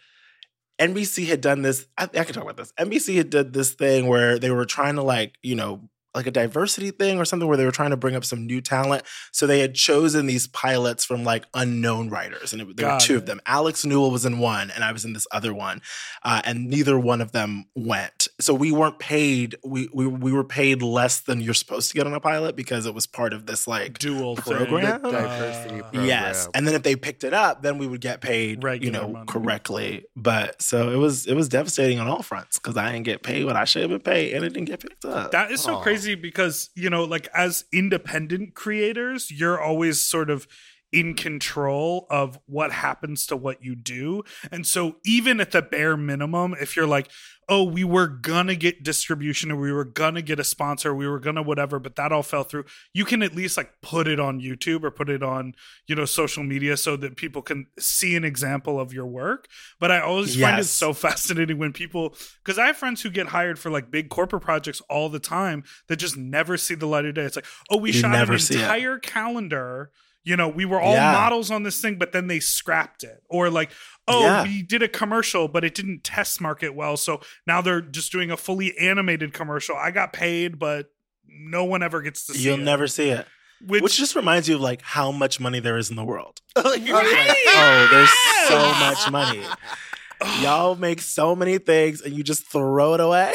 [0.79, 1.87] NBC had done this.
[1.99, 2.73] I, I can talk about this.
[2.79, 6.31] NBC had did this thing where they were trying to like you know like a
[6.31, 9.03] diversity thing or something where they were trying to bring up some new talent.
[9.33, 13.15] So they had chosen these pilots from like unknown writers, and it, there were two
[13.15, 13.19] it.
[13.19, 13.41] of them.
[13.47, 15.83] Alex Newell was in one, and I was in this other one,
[16.25, 18.29] uh, and neither one of them went.
[18.41, 19.57] So we weren't paid.
[19.65, 22.87] We we we were paid less than you're supposed to get on a pilot because
[22.87, 25.03] it was part of this like Dual Program?
[25.03, 25.13] thing.
[25.13, 26.07] Diversity Uh, program.
[26.07, 28.91] Yes, and then if they picked it up, then we would get paid, Regular you
[29.07, 29.27] know, money.
[29.27, 30.07] correctly.
[30.17, 33.45] But so it was it was devastating on all fronts because I didn't get paid
[33.45, 35.31] what I should have been paid, and it didn't get picked up.
[35.33, 35.83] That is so Aw.
[35.83, 40.47] crazy because, you know, like as independent creators, you're always sort of
[40.93, 44.23] in control of what happens to what you do.
[44.51, 47.09] And so even at the bare minimum, if you're like,
[47.49, 51.19] oh, we were gonna get distribution or we were gonna get a sponsor, we were
[51.19, 54.41] gonna whatever, but that all fell through, you can at least like put it on
[54.41, 55.55] YouTube or put it on,
[55.87, 59.49] you know, social media so that people can see an example of your work.
[59.81, 63.29] But I always find it so fascinating when people because I have friends who get
[63.29, 67.05] hired for like big corporate projects all the time that just never see the light
[67.05, 67.23] of day.
[67.23, 68.61] It's like, oh, we You shot an see it.
[68.61, 69.91] entire calendar.
[70.23, 71.13] You know, we were all Yeah.
[71.13, 73.23] models on this thing, but then they scrapped it.
[73.31, 73.71] Or like,
[74.07, 74.43] oh, Yeah.
[74.43, 76.97] we did a commercial, but it didn't test market well.
[76.99, 79.77] So now they're just doing a fully animated commercial.
[79.77, 80.91] I got paid, but
[81.27, 82.43] no one ever gets to see it.
[82.45, 83.27] You'll never see it,
[83.67, 86.41] Which, which, just reminds you of like how much money there is in the world.
[86.57, 86.89] Like, Right.
[86.91, 89.43] like, oh, there's so much money.
[90.43, 93.33] Y'all make so many things and you just throw it away.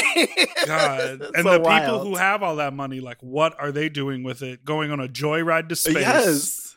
[0.68, 1.22] God.
[1.36, 4.44] And so the people who have all that money, like, what are they doing with
[4.44, 4.64] it?
[4.64, 5.96] Going on a joyride to space?
[5.96, 6.75] Yes.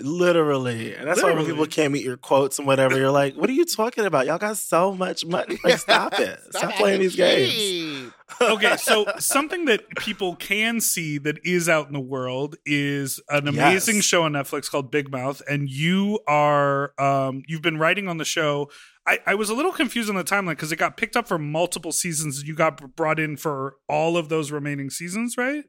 [0.00, 0.94] Literally.
[0.94, 3.52] And that's why when people can't meet your quotes and whatever, you're like, what are
[3.52, 4.26] you talking about?
[4.26, 5.58] Y'all got so much money.
[5.62, 6.38] Like, stop it.
[6.50, 8.12] Stop, playing acting these games.
[8.40, 13.46] okay, so something that people can see that is out in the world is an
[13.48, 14.04] amazing Yes.
[14.04, 18.24] show on Netflix called Big Mouth, and you are um, you've been writing on the
[18.24, 18.70] show.
[19.06, 21.36] I, I was a little confused on the timeline because it got picked up for
[21.38, 22.42] multiple seasons.
[22.44, 25.64] You got brought in for all of those remaining seasons, right?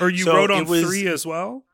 [0.00, 1.64] Or you So wrote on was- three as well.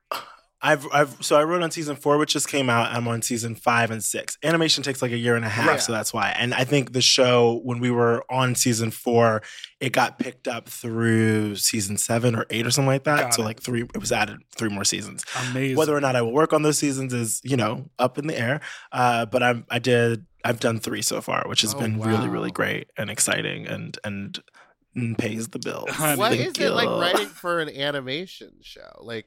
[0.64, 2.92] I've, I've, so I wrote on season four, which just came out.
[2.92, 4.38] I'm on season five and six.
[4.44, 5.80] Animation takes like a year and a half, Right.
[5.80, 6.30] so that's why.
[6.38, 9.42] And I think the show, when we were on season four,
[9.80, 13.18] it got picked up through season seven or eight or something like that.
[13.20, 13.46] Got so it.
[13.46, 15.24] like three, it was added three more seasons.
[15.50, 15.76] Amazing.
[15.76, 18.38] Whether or not I will work on those seasons is, you know, up in the
[18.38, 18.60] air.
[18.92, 22.28] Uh, but I'm, I did, I've done three so far, which has Oh, been really,
[22.28, 24.40] really great and exciting and and
[24.96, 25.90] mm, pays the bills.
[25.90, 26.18] Honey.
[26.18, 28.98] What Thank is it like writing for an animation show?
[29.00, 29.26] Like,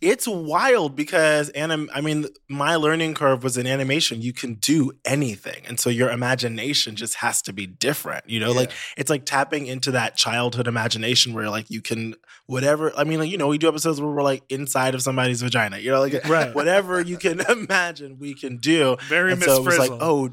[0.00, 4.22] It's wild because anim- I mean, my learning curve was in animation.
[4.22, 5.62] You can do anything.
[5.66, 8.28] And so your imagination just has to be different.
[8.30, 12.14] You know, like it's like tapping into that childhood imagination where like you can
[12.46, 15.42] whatever I mean, like, you know, we do episodes where we're like inside of somebody's
[15.42, 15.78] vagina.
[15.78, 16.54] You know, like Right.
[16.54, 18.96] whatever you can imagine we can do.
[19.08, 19.94] Very and Miss so it was Frizzle.
[19.96, 20.30] like, oh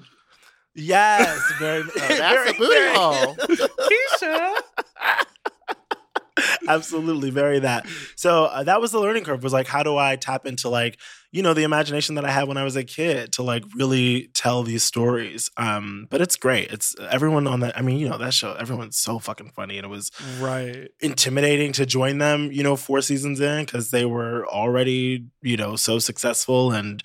[0.75, 3.35] yes, very oh, that's a booty hole.
[3.35, 4.55] Keisha.
[6.69, 7.87] absolutely very that.
[8.15, 10.97] So uh, that was the learning curve was like how do i tap into like
[11.31, 14.29] you know the imagination that i had when i was a kid to like really
[14.33, 15.49] tell these stories.
[15.57, 16.71] Um but it's great.
[16.71, 19.85] It's everyone on that i mean you know that show everyone's so fucking funny and
[19.85, 20.89] it was Right.
[21.01, 25.75] intimidating to join them you know four seasons in because they were already you know
[25.75, 27.03] so successful and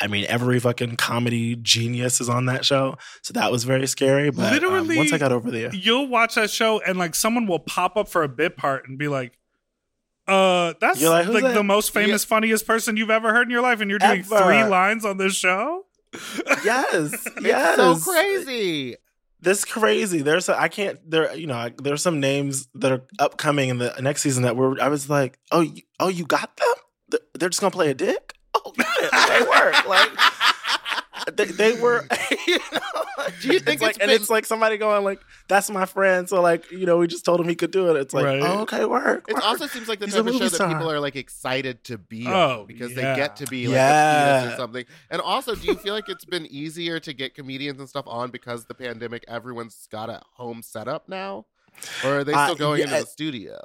[0.00, 4.30] I mean, every fucking comedy genius is on that show, so that was very scary.
[4.30, 7.46] But um, Literally, once I got over there, You'll watch that show and like someone
[7.46, 9.38] will pop up for a bit part and be like,
[10.28, 13.50] uh, that's You're like, like, that?" the most famous, funniest person you've ever heard in
[13.50, 14.38] your life, and you're doing Ever.
[14.38, 15.86] three lines on this show.
[16.64, 18.96] yes, yes, So crazy.
[19.40, 20.22] This crazy.
[20.22, 23.94] There's a, I can't there you know there's some names that are upcoming in the
[24.00, 27.60] next season that were I was like oh you, oh you got them they're just
[27.60, 28.72] gonna play a dick oh
[29.28, 30.10] they work like
[31.34, 32.06] they, they were
[32.46, 32.80] you know
[33.40, 36.28] Do you think it's like it's and it's like somebody going like that's my friend
[36.28, 38.40] so like you know we just told him he could do it it's like Right.
[38.42, 40.68] oh okay work, It also seems like the He's type a of show movie that
[40.68, 42.96] people are like excited to be Oh, on because yeah.
[43.14, 44.40] they get to be like a Yeah.
[44.40, 44.84] penis or something.
[45.10, 48.30] And also, do you feel like it's been easier to get comedians and stuff on
[48.30, 49.24] because the pandemic?
[49.26, 51.46] Everyone's got a home setup now,
[52.04, 53.58] or are they Uh, still going into the studio?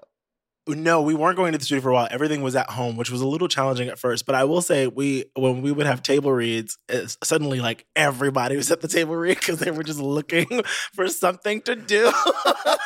[0.76, 2.08] No, we weren't going to the studio for a while.
[2.12, 4.26] Everything was at home, which was a little challenging at first.
[4.26, 6.78] But I will say, we when we would have table reads,
[7.24, 10.46] suddenly like everybody was at the table read because they were just looking
[10.94, 12.12] for something to do.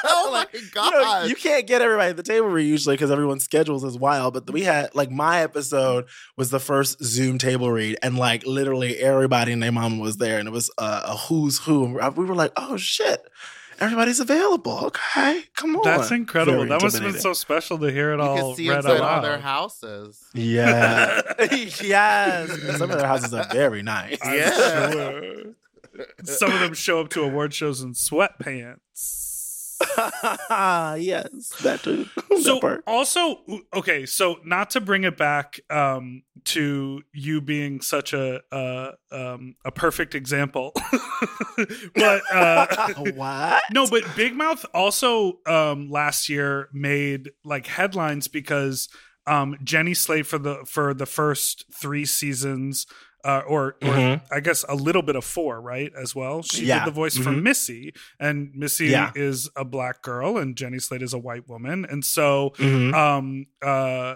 [0.08, 0.92] Oh Like, my you, god!
[0.92, 4.34] know, you can't get everybody at the table read usually because everyone's schedules is wild.
[4.36, 6.06] But we had like my episode
[6.38, 10.38] was the first Zoom table read, and like literally everybody and their mama was there,
[10.38, 12.00] and it was uh, a who's who.
[12.16, 13.22] We were like, oh shit.
[13.80, 14.86] Everybody's available.
[14.86, 15.84] Okay, come on.
[15.84, 16.60] That's incredible.
[16.60, 18.78] Very that must have been so special to hear it you all can see read
[18.78, 19.22] inside all aloud.
[19.24, 20.24] their houses.
[20.34, 21.22] Yeah.
[21.52, 22.50] yes.
[22.78, 24.18] Some of their houses are very nice.
[24.24, 24.92] I'm Yeah.
[24.92, 25.34] sure.
[26.24, 29.25] Some of them show up to award shows in sweatpants.
[31.00, 32.06] yes, that too.
[32.42, 33.42] so that also
[33.74, 39.56] okay so not to bring it back um to you being such a uh, um
[39.66, 40.72] a perfect example
[41.96, 42.68] but uh
[43.14, 43.64] what?
[43.72, 48.88] no but big mouth also um last year made like headlines because
[49.28, 52.86] um jenny slate for the for the first three seasons
[53.26, 54.22] uh, or, or Mhm.
[54.32, 55.92] I guess a little bit of four, right?
[56.02, 56.44] As well.
[56.44, 56.80] She Yeah.
[56.86, 57.42] did the voice for Mhm.
[57.42, 59.12] Missy, and Missy Yeah.
[59.16, 62.94] is a black girl, and Jenny Slate is a white woman, and so Mhm.
[62.94, 64.16] um uh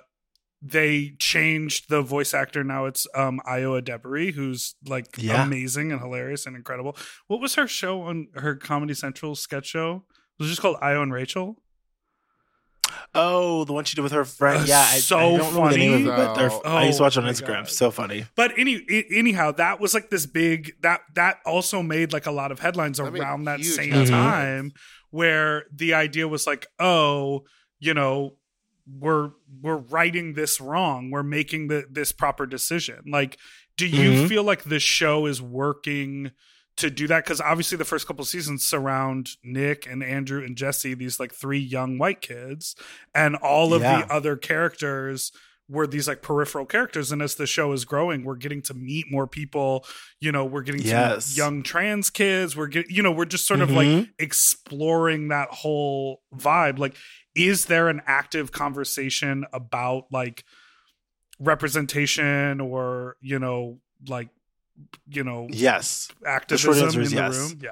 [0.61, 5.45] they changed the voice actor now it's um Ayo Edebiri who's like Yeah.
[5.45, 10.03] amazing and hilarious and incredible what was her show on her comedy central sketch show
[10.37, 11.63] it was just called Ayo and rachel
[13.15, 14.67] Oh, the one she did with her friend.
[14.67, 16.65] Yeah, I, so I don't know the name of it, but they're, funny.
[16.65, 17.47] I used to watch it Oh on Instagram.
[17.63, 17.69] God.
[17.69, 18.25] So funny.
[18.35, 22.51] but any anyhow that was like this big that that also made like a lot
[22.51, 24.09] of headlines That around that same headlines.
[24.09, 24.71] time
[25.11, 27.43] where the idea was like oh
[27.79, 28.35] you know
[28.99, 33.37] we're we're writing this wrong we're making the this proper decision like
[33.77, 34.27] do you Mhm.
[34.29, 36.31] feel like the show is working
[36.79, 40.97] to do that because obviously the first couple seasons surround nick and andrew and jessi
[40.97, 42.75] these like three young white kids
[43.13, 44.01] and all of Yeah.
[44.05, 45.31] the other characters
[45.71, 49.05] were these like peripheral characters and as the show is growing we're getting to meet
[49.11, 49.85] more people
[50.19, 51.29] you know we're getting to Yes.
[51.31, 54.09] meet young trans kids we're getting you know we're just sort of like Mhm.
[54.17, 56.95] exploring that whole vibe like
[57.35, 60.43] is there an active conversation about like
[61.39, 64.29] representation or you know like
[65.07, 66.09] you know Yes.
[66.25, 67.37] activism in the yes.
[67.37, 67.71] room yeah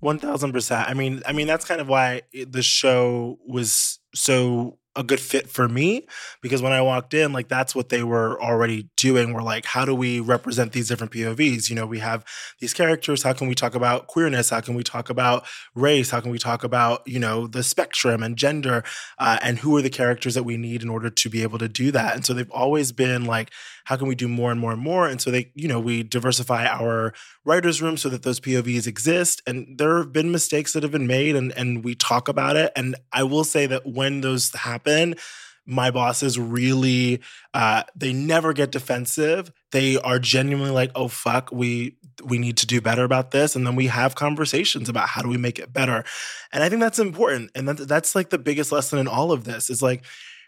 [0.00, 0.88] One thousand percent.
[0.88, 5.48] I mean, I mean that's kind of why the show was so a good fit
[5.50, 6.06] for me
[6.40, 9.32] because when I walked in, like that's what they were already doing.
[9.32, 11.68] We're like, how do we represent these different POVs?
[11.68, 12.24] You know, we have
[12.60, 13.22] these characters.
[13.24, 14.50] How can we talk about queerness?
[14.50, 16.10] How can we talk about race?
[16.10, 18.84] How can we talk about you know the spectrum and gender?
[19.18, 21.68] Uh, and who are the characters that we need in order to be able to
[21.68, 22.14] do that?
[22.14, 23.50] And so they've always been like,
[23.84, 25.06] how can we do more and more and more?
[25.06, 27.12] And so they, you know, we diversify our
[27.44, 29.42] writers' room so that those POVs exist.
[29.46, 32.72] And there have been mistakes that have been made, and and we talk about it.
[32.74, 35.14] And I will say that when those happen,
[35.66, 37.20] my bosses really
[37.52, 39.52] uh, they never get defensive.
[39.72, 43.66] They are genuinely like, oh fuck, we we need to do better about this, and
[43.66, 46.04] then we have conversations about how do we make it better.
[46.52, 49.44] And I think that's important, and that, that's like the biggest lesson in all of
[49.44, 50.04] this is like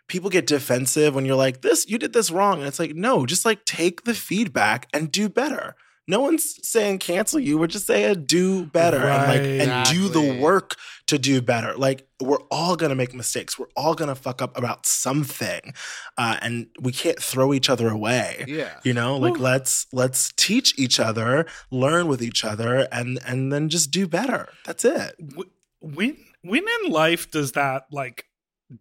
[0.08, 2.58] people get defensive when you're like this you did this wrong.
[2.58, 5.74] And it's like no just like take the feedback and do better.
[6.08, 9.68] No one's saying cancel you we're just saying do better and like Right.
[9.68, 10.76] and do the work
[11.08, 11.74] to do better.
[11.76, 13.58] Like we're all gonna make mistakes.
[13.58, 15.74] We're all gonna fuck up about something
[16.16, 18.44] uh, and we can't throw each other away.
[18.46, 18.78] Yeah.
[18.84, 23.52] you know like Well- let's let's teach each other learn with each other and and
[23.52, 24.48] then just do better.
[24.64, 25.16] That's it.
[25.80, 28.26] When when in life does that like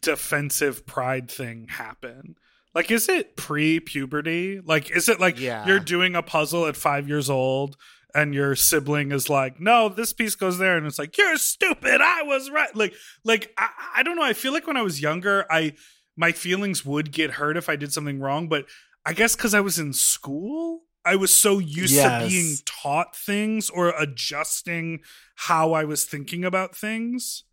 [0.02, 2.36] defensive pride thing happen
[2.74, 5.66] like is it pre-puberty like is it like Yeah.
[5.68, 7.78] you're doing a puzzle at five years old
[8.14, 12.02] and your sibling is like no this piece goes there and it's like you're stupid
[12.02, 13.68] i was right like like i,
[13.98, 15.74] I don't know i feel like when i was younger i
[16.18, 18.66] my feelings would get hurt if i did something wrong but
[19.06, 22.24] i guess because i was in school i was so used Yes.
[22.24, 25.02] to being taught things or adjusting
[25.36, 27.44] how I was thinking about things.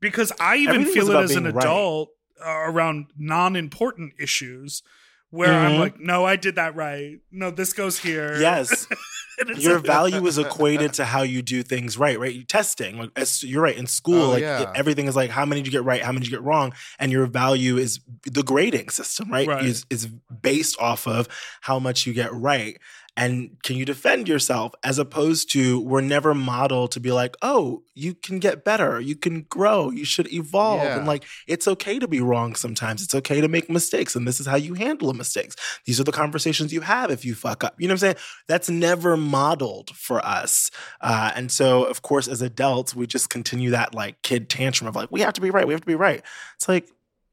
[0.00, 1.64] Because I even feel it as an being right.
[1.64, 2.10] adult
[2.44, 4.82] uh, around non important issues
[5.30, 5.78] where I'm Mhm.
[5.80, 7.18] like, no, I did that right.
[7.30, 8.40] No, this goes here.
[8.40, 8.86] yes
[9.56, 12.34] your like- value is equated to how you do things right, right?
[12.34, 14.72] You testing, like as you're right in school, Oh, like yeah.
[14.74, 16.72] everything is like how many did you get right, how many did you get wrong,
[16.98, 19.46] and your value is the grading system, right?
[19.46, 19.64] Right.
[19.64, 20.06] Is is
[20.42, 21.28] based off of
[21.60, 22.78] how much you get right.
[23.18, 27.82] And can you defend yourself as opposed to we're never modeled to be like, oh,
[27.92, 30.84] you can get better, you can grow, you should evolve.
[30.84, 30.98] Yeah.
[30.98, 33.02] And like, it's okay to be wrong sometimes.
[33.02, 34.14] It's okay to make mistakes.
[34.14, 35.56] And this is how you handle mistakes.
[35.84, 37.74] These are the conversations you have if you fuck up.
[37.80, 38.16] You know what I'm saying?
[38.46, 40.70] That's never modeled for us.
[41.00, 44.94] Uh, and so, of course, as adults, we just continue that like kid tantrum of
[44.94, 46.22] like, we have to be right, we have to be right.
[46.54, 46.88] It's like,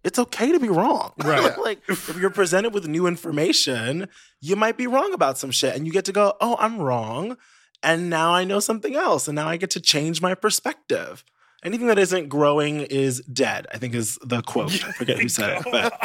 [0.05, 1.11] it's okay to be wrong.
[1.23, 1.57] Right.
[1.67, 4.07] like if you're presented with new information,
[4.39, 5.75] you might be wrong about some shit.
[5.75, 7.35] And you get to go, oh, I'm wrong.
[7.83, 9.27] And now I know something else.
[9.27, 11.23] And now I get to change my perspective.
[11.63, 14.71] Anything that isn't growing is dead, I think is the quote.
[14.85, 15.65] I forget who said it.
[15.71, 15.99] But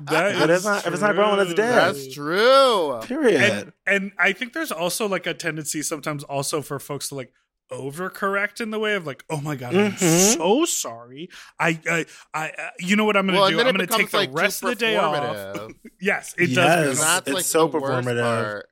[0.00, 1.94] That If it's not- if it's not growing, it's dead.
[1.94, 2.98] That's true.
[3.02, 3.42] period.
[3.42, 7.32] and and I think there's also like a tendency sometimes also for folks to like
[7.78, 10.34] overcorrect in the way of like, oh my god, I'm Mhm.
[10.36, 11.28] so sorry.
[11.58, 13.60] I, I, I, uh, you know what I'm gonna well, do?
[13.60, 15.72] I'm gonna take the like rest of the day off.
[16.00, 16.56] Yes, it Yes.
[16.56, 16.76] does.
[16.78, 18.22] And It's- that's it's like so the performative.
[18.22, 18.68] part.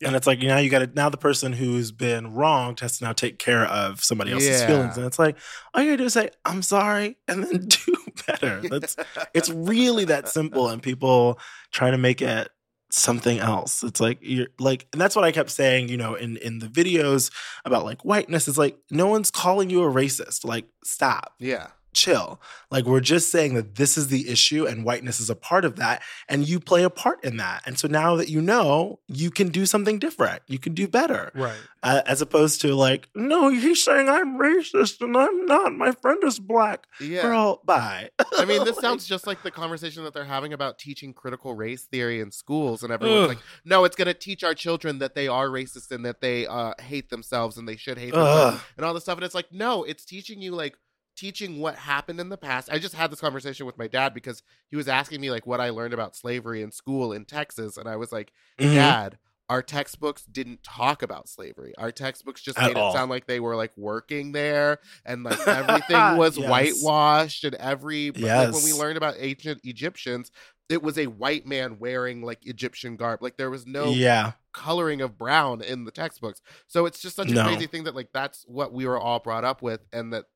[0.00, 3.04] And it's like now you got to now the person who's been wronged has to
[3.04, 4.66] now take care of somebody else's Yeah.
[4.68, 5.36] feelings, and it's like
[5.74, 7.96] all you gotta do is say I'm sorry and then do
[8.26, 8.60] better.
[8.68, 8.94] That's
[9.34, 11.40] it's really that simple, and people
[11.72, 12.48] try to make it
[12.90, 13.82] something else.
[13.82, 16.66] It's like you're like, and that's what I kept saying, you know, in in the
[16.66, 17.30] videos
[17.64, 18.48] about like whiteness.
[18.48, 20.44] It's like no one's calling you a racist.
[20.44, 21.68] Like stop, yeah.
[21.92, 22.40] Chill.
[22.70, 25.76] Like we're just saying that this is the issue and whiteness is a part of
[25.76, 27.62] that and you play a part in that.
[27.66, 30.42] And so now that you know, you can do something different.
[30.46, 31.32] You can do better.
[31.34, 31.56] Right.
[31.82, 35.72] Uh, as opposed to like, no, he's saying I'm racist and I'm not.
[35.72, 36.86] My friend is black.
[37.00, 37.22] Yeah.
[37.22, 38.10] Girl, bye.
[38.36, 41.54] I mean, this Like, sounds just like the conversation that they're having about teaching critical
[41.54, 43.28] race theory in schools, and everyone's Ugh.
[43.28, 46.46] like, "No, it's going to teach our children that they are racist and that they
[46.46, 48.62] uh, hate themselves and they should hate themselves Ugh.
[48.76, 50.76] and all this stuff." And it's like, no, it's teaching you like
[51.18, 52.68] teaching what happened in the past.
[52.70, 55.60] I just had this conversation with my dad because he was asking me like what
[55.60, 58.74] I learned about slavery in school in Texas, and I was like, Mhm.
[58.74, 59.18] Dad.
[59.50, 61.72] Our textbooks didn't talk about slavery.
[61.78, 62.90] Our textbooks just At made all.
[62.90, 66.50] it sound like they were like working there and like everything was Yes.
[66.50, 70.30] whitewashed and every like, when we learned about ancient Egyptians,
[70.68, 73.22] it was a white man wearing like Egyptian garb.
[73.22, 74.32] Like there was no Yeah.
[74.52, 76.42] coloring of brown in the textbooks.
[76.66, 77.44] So it's just such a No.
[77.44, 80.26] crazy thing that like that's what we were all brought up with and that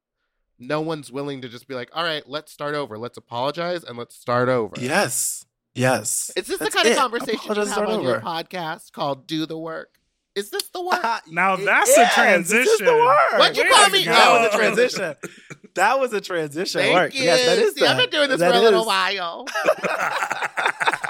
[0.63, 2.97] no one's willing to just be like, all right, let's start over.
[2.99, 4.75] Let's apologize and let's start over.
[4.81, 5.45] Yes.
[5.75, 6.31] Yes.
[6.37, 6.99] Is this That's the kind of it.
[6.99, 9.97] conversation you Apologize, have start on your podcast called Do the Work?
[10.35, 11.03] Is this the work?
[11.31, 12.49] Now It that's a is.
[12.49, 12.87] This is the transition.
[12.87, 13.17] word.
[13.39, 13.99] What'd you Wait call me?
[14.01, 14.13] minute.
[14.15, 15.15] That That was was a a transition.
[15.75, 16.81] that was a transition.
[16.81, 17.15] Thank Work.
[17.15, 17.25] you.
[17.25, 18.87] Yes, that is See, I've been doing this That for a little is.
[18.87, 19.47] while.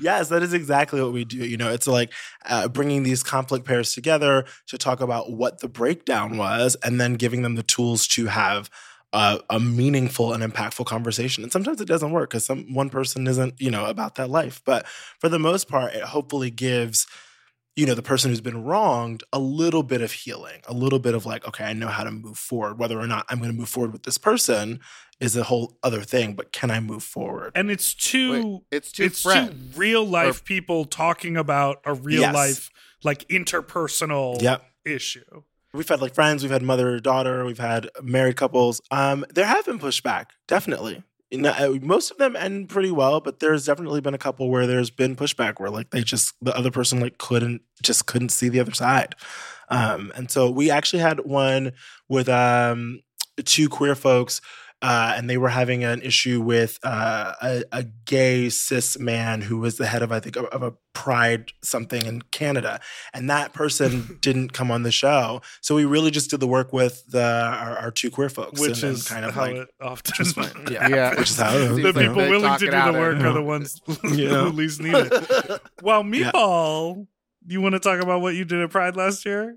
[0.00, 1.38] yes, that is exactly what we do.
[1.38, 2.12] You know, it's like
[2.46, 7.14] uh, bringing these conflict pairs together to talk about what the breakdown was, and then
[7.14, 8.70] giving them the tools to have
[9.12, 11.42] a, a meaningful and impactful conversation.
[11.42, 14.62] And sometimes it doesn't work because some one person isn't, you know, about that life.
[14.64, 14.86] But
[15.18, 17.06] for the most part, it hopefully gives
[17.76, 21.14] you know the person who's been wronged a little bit of healing a little bit
[21.14, 23.56] of like okay i know how to move forward whether or not i'm going to
[23.56, 24.80] move forward with this person
[25.20, 28.92] is a whole other thing but can i move forward and it's two Wait, it's
[28.92, 29.74] two it's friends.
[29.74, 32.34] two real life people talking about a real Yes.
[32.34, 32.70] life
[33.04, 34.62] like interpersonal Yep.
[34.84, 35.42] issue.
[35.72, 38.80] We've had like friends, we've had mother daughter, we've had married couples.
[38.90, 41.02] Um, there have been pushback, definitely.
[41.30, 44.50] You know, uh, most of them end pretty well, but there's definitely been a couple
[44.50, 48.30] where there's been pushback where like they just the other person like couldn't just couldn't
[48.30, 49.14] see the other side.
[49.68, 51.72] Um, and so we actually had one
[52.08, 53.00] with um
[53.44, 54.40] two queer folks
[54.82, 59.58] uh, and they were having an issue with uh, a, a gay cis man who
[59.58, 62.80] was the head of, I think, of, of a pride something in Canada,
[63.12, 65.42] and that person didn't come on the show.
[65.60, 68.82] So we really just did the work with the our, our two queer folks, Which
[68.82, 70.50] and, is and kind of how like it often just fine.
[70.70, 71.10] Yeah, Yeah.
[71.18, 71.76] which is how it is.
[71.76, 74.44] the people they willing to do the of- work are the ones Yeah.
[74.44, 75.60] who least need it.
[75.82, 77.06] Well, Meatball,
[77.46, 79.56] you want to talk about what you did at Pride last year?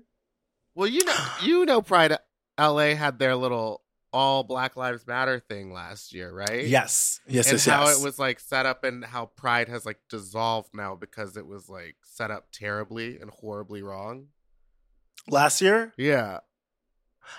[0.74, 2.16] Well, you know, you know, Pride
[2.58, 3.82] LA had their little
[4.14, 6.66] all Black Lives Matter thing last year, right?
[6.66, 8.00] Yes, yes, and yes, how yes.
[8.00, 11.68] it was like set up and how Pride has like dissolved now because it was
[11.68, 14.28] like set up terribly and horribly wrong.
[15.28, 16.38] Last year, Yeah.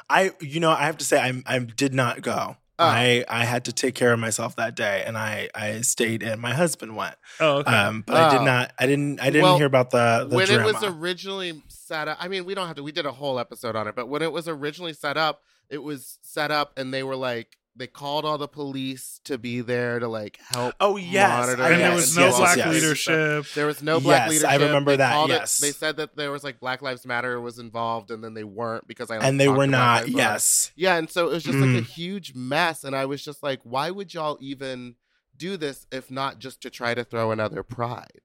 [0.09, 2.57] I, you know, I have to say, I, I did not go.
[2.77, 2.83] Oh.
[2.85, 6.41] I, I had to take care of myself that day, and I, I stayed, and
[6.41, 7.15] my husband went.
[7.39, 7.71] Oh, okay.
[7.71, 8.45] Um, but I did Oh.
[8.45, 10.67] not, I didn't, I didn't Well, hear about the the when drama.
[10.69, 12.83] it was originally set up, I mean, we don't have to.
[12.83, 15.83] We did a whole episode on it, but when it was originally set up, it
[15.83, 19.99] was set up, and they were like, they called all the police to be there
[19.99, 20.73] to like help.
[20.79, 22.73] oh yes, monitor and there was no yes, black yes, yes.
[22.73, 23.45] leadership.
[23.53, 24.49] There was no black leadership.
[24.49, 25.57] Yes, I remember They that, called it- yes.
[25.57, 28.87] they said that there was like Black Lives Matter was involved, and then they weren't
[28.87, 30.07] because I like, and they were not.
[30.07, 31.85] Yes, Yeah, and so it was just like a Mm.
[31.87, 34.95] huge mess, and I was just like, why would y'all even
[35.35, 38.21] do this if not just to try to throw another pride?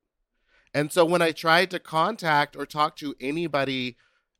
[0.72, 3.96] And so when I tried to contact or talk to anybody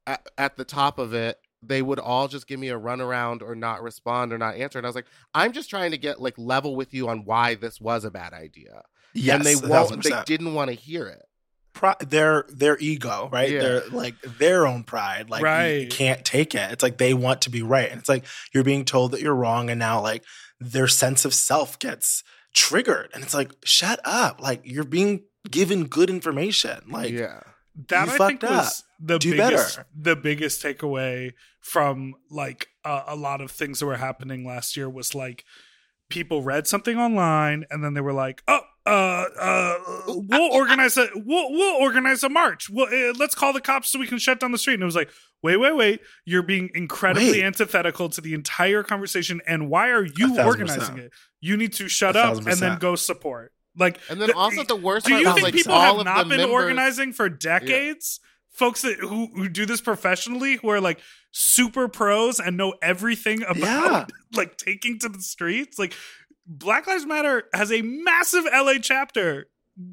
[0.07, 3.55] at, at the top of it, they would all just give me a runaround or
[3.55, 4.79] not respond or not answer.
[4.79, 7.55] And I was like, I'm just trying to get like level with you on why
[7.55, 8.83] this was a bad idea.
[9.15, 9.69] yes, and they a won't.
[9.71, 11.23] thousand They didn't want to hear it.
[11.73, 13.51] Pri- their their ego, right?
[13.51, 13.61] Yeah.
[13.61, 15.53] Their like their own pride, like you- you,
[15.83, 15.91] Right.
[15.91, 16.71] can't take it.
[16.73, 19.35] It's like they want to be right, and it's like you're being told that you're
[19.35, 20.25] wrong, and now like
[20.59, 25.87] their sense of self gets triggered, and it's like shut up, like you're being given
[25.87, 27.41] good information, like yeah.
[27.89, 28.51] That you I think up.
[28.51, 29.89] was the Do biggest better.
[29.97, 34.89] the biggest takeaway from like uh, a lot of things that were happening last year
[34.89, 35.45] was like
[36.09, 41.07] people read something online and then they were like oh uh uh we'll organize a
[41.15, 44.41] we'll, we'll organize a march we'll, uh, let's call the cops so we can shut
[44.41, 45.11] down the street and it was like
[45.43, 47.45] wait wait wait you're being incredibly Wait.
[47.45, 50.99] antithetical to the entire conversation and why are you organizing percent.
[50.99, 54.37] it you need to shut up thousand and then go support like And then the-
[54.37, 57.29] also the worst do part you think like people have not been members- organizing for
[57.29, 58.21] decades?
[58.53, 61.01] Folks that who who do this professionally, who are like
[61.33, 64.05] super pros and know everything about Yeah.
[64.35, 65.79] like taking to the streets.
[65.79, 65.95] Like
[66.47, 69.47] Black Lives Matter has a massive LA chapter.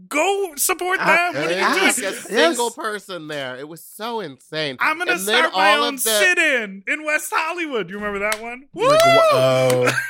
[0.10, 1.28] Go support Uh, them.
[1.28, 1.86] What And are they you had, doing?
[1.86, 2.02] like a
[2.34, 2.48] Yes.
[2.58, 3.56] single person there.
[3.58, 4.76] It was so insane.
[4.82, 7.90] I'm gonna And start my own of the- sit-in in West Hollywood.
[7.90, 8.68] You remember that one?
[8.74, 8.88] Woo!
[8.90, 9.92] like wha- oh.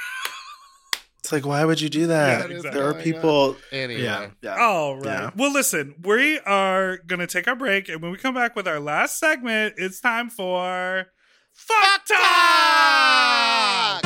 [1.28, 2.50] It's like, why would you do that?
[2.50, 2.80] Yeah, exactly.
[2.80, 3.58] There are people.
[3.70, 4.02] Anyway.
[4.02, 4.64] Yeah, yeah.
[4.64, 5.06] All right.
[5.06, 5.32] Yeah.
[5.36, 7.90] Well, listen, we are going to take our break.
[7.90, 11.08] And when we come back with our last segment, it's time for
[11.52, 14.06] Fuck Talk!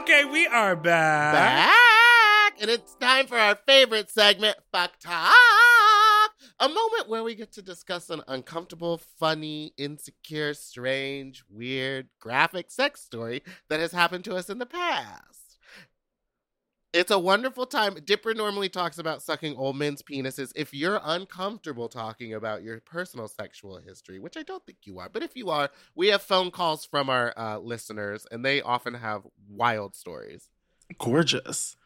[0.00, 1.34] Okay, we are back.
[1.34, 1.99] Back!
[2.60, 5.32] And it's time for our favorite segment, Fuck Talk!
[6.60, 13.00] A moment where we get to discuss an uncomfortable, funny, insecure, strange, weird, graphic sex
[13.00, 15.56] story that has happened to us in the past.
[16.92, 17.94] It's a wonderful time.
[18.04, 20.52] Dipper normally talks about sucking old men's penises.
[20.54, 25.08] If you're uncomfortable talking about your personal sexual history, which I don't think you are,
[25.08, 28.92] but if you are, we have phone calls from our uh, listeners, and they often
[28.92, 30.50] have wild stories.
[30.98, 31.76] Gorgeous.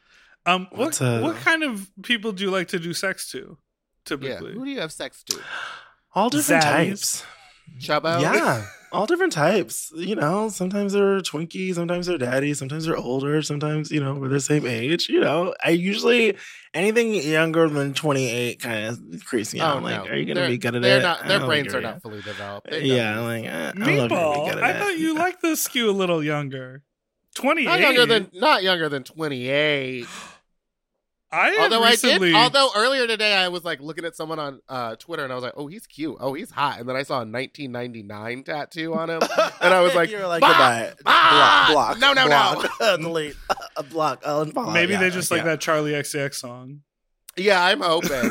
[0.46, 3.38] Um, what a- what kind of people do you like to do sex to?
[3.38, 3.54] Yeah.
[4.04, 5.40] Typically, Who do you have sex to?
[6.14, 6.88] All different Zaddies.
[6.88, 7.24] types.
[7.80, 8.20] Chubbo?
[8.20, 8.66] Yeah.
[8.92, 9.90] All different types.
[9.96, 14.28] You know, sometimes they're Twinkie, sometimes they're daddy, sometimes they're older, sometimes, you know, we're
[14.28, 15.08] the same age.
[15.08, 16.36] You know, I usually
[16.74, 19.78] anything younger than 28 kind of creeps me out.
[19.78, 20.10] Oh, like, no.
[20.10, 21.02] are you going to They're- be good at they're it?
[21.02, 22.70] Not, their brains are not fully developed.
[22.70, 24.70] gonna- They Yeah, like, uh, I don't know if you're be Meatball, good at I
[24.70, 24.78] it.
[24.78, 26.82] thought you liked the skew a little younger.
[27.34, 27.64] 28.
[27.64, 30.06] not younger than not younger than 28.
[31.34, 34.60] I Although recently, I did, although earlier today I was like looking at someone on
[34.68, 36.16] uh, Twitter and I was like, "Oh, he's cute.
[36.20, 39.20] Oh, he's hot." And then I saw a 1999 tattoo on him,
[39.60, 40.48] and I was like, You're like, "Bah!
[40.48, 40.92] goodbye.
[41.02, 41.98] Block, block.
[41.98, 42.96] No, no, no.
[42.98, 43.34] Delete.
[43.76, 44.22] A block.
[44.22, 44.72] Unfollow.
[44.72, 45.56] maybe Yeah, they just like yeah.
[45.56, 46.82] that Charli XCX song.
[47.36, 48.30] "Yeah, I'm hoping."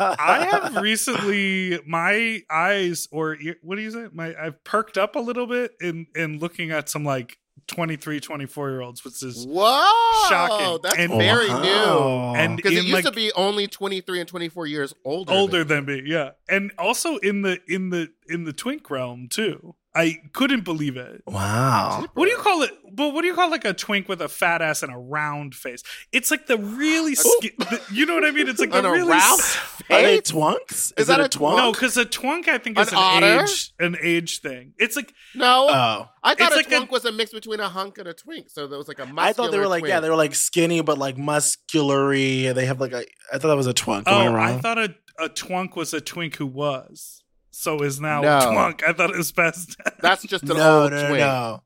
[0.00, 4.06] I have recently my eyes or ear, what do you say?
[4.12, 7.36] My I've perked up a little bit in in looking at some like
[7.66, 9.82] 23, 24 year olds, which is Whoa,
[10.28, 10.78] Shocking.
[10.82, 11.62] That's And- very uh-huh.
[11.62, 12.40] new.
[12.40, 15.32] And Because it used like, to be only 23 and 24 years older.
[15.32, 19.28] older than than me, yeah, and also in the in the in the twink realm
[19.28, 19.74] too.
[19.96, 21.22] I couldn't believe it.
[21.26, 22.04] wow.
[22.14, 22.70] What do you call it?
[22.92, 25.54] But what do you call like a twink with a fat ass and a round
[25.54, 25.82] face?
[26.12, 28.48] It's like the really, ski- the, you know what I mean?
[28.48, 29.58] It's like the An really around s-
[29.90, 30.92] Are they twunks?
[30.98, 31.56] Is that a a twunk?
[31.58, 33.42] no, because a twunk I think is An an, otter?
[33.44, 34.74] age an age thing.
[34.78, 36.08] It's like No, Oh.
[36.22, 38.14] I thought It's a like a- twunk was a mix between a hunk and a
[38.14, 38.50] twink.
[38.50, 40.34] So there was like a muscular I thought they were like, yeah, they were like
[40.34, 42.52] skinny, but like musculary.
[42.52, 44.04] They have like a, I thought that was a twunk.
[44.08, 44.60] Am oh, I I, wrong?
[44.60, 47.22] thought a a twunk was a twink who was.
[47.54, 48.38] So is now No.
[48.38, 48.82] a twunk.
[48.86, 49.76] I thought it was best.
[50.00, 51.18] That's just an no, old no, twink.
[51.20, 51.62] no.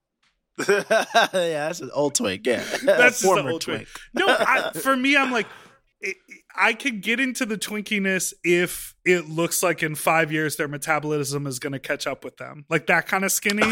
[0.69, 2.45] yeah, that's an old twink.
[2.47, 3.87] Yeah, That's just the former old twink.
[4.13, 5.47] No, I, for me, I'm like,
[6.01, 6.17] it,
[6.55, 11.47] I could get into the twinkiness if it looks like in five years their metabolism
[11.47, 13.71] is going to catch up with them, like that kind of skinny,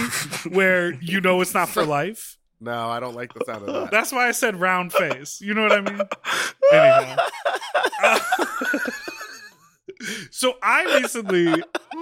[0.49, 2.39] where you know it's not for life.
[2.61, 3.91] No, I don't like the sound of that.
[3.91, 5.41] That's why I said round face.
[5.41, 6.01] You know what I mean?
[6.73, 7.17] Anyhow.
[8.03, 8.19] Uh,
[10.31, 11.45] so I recently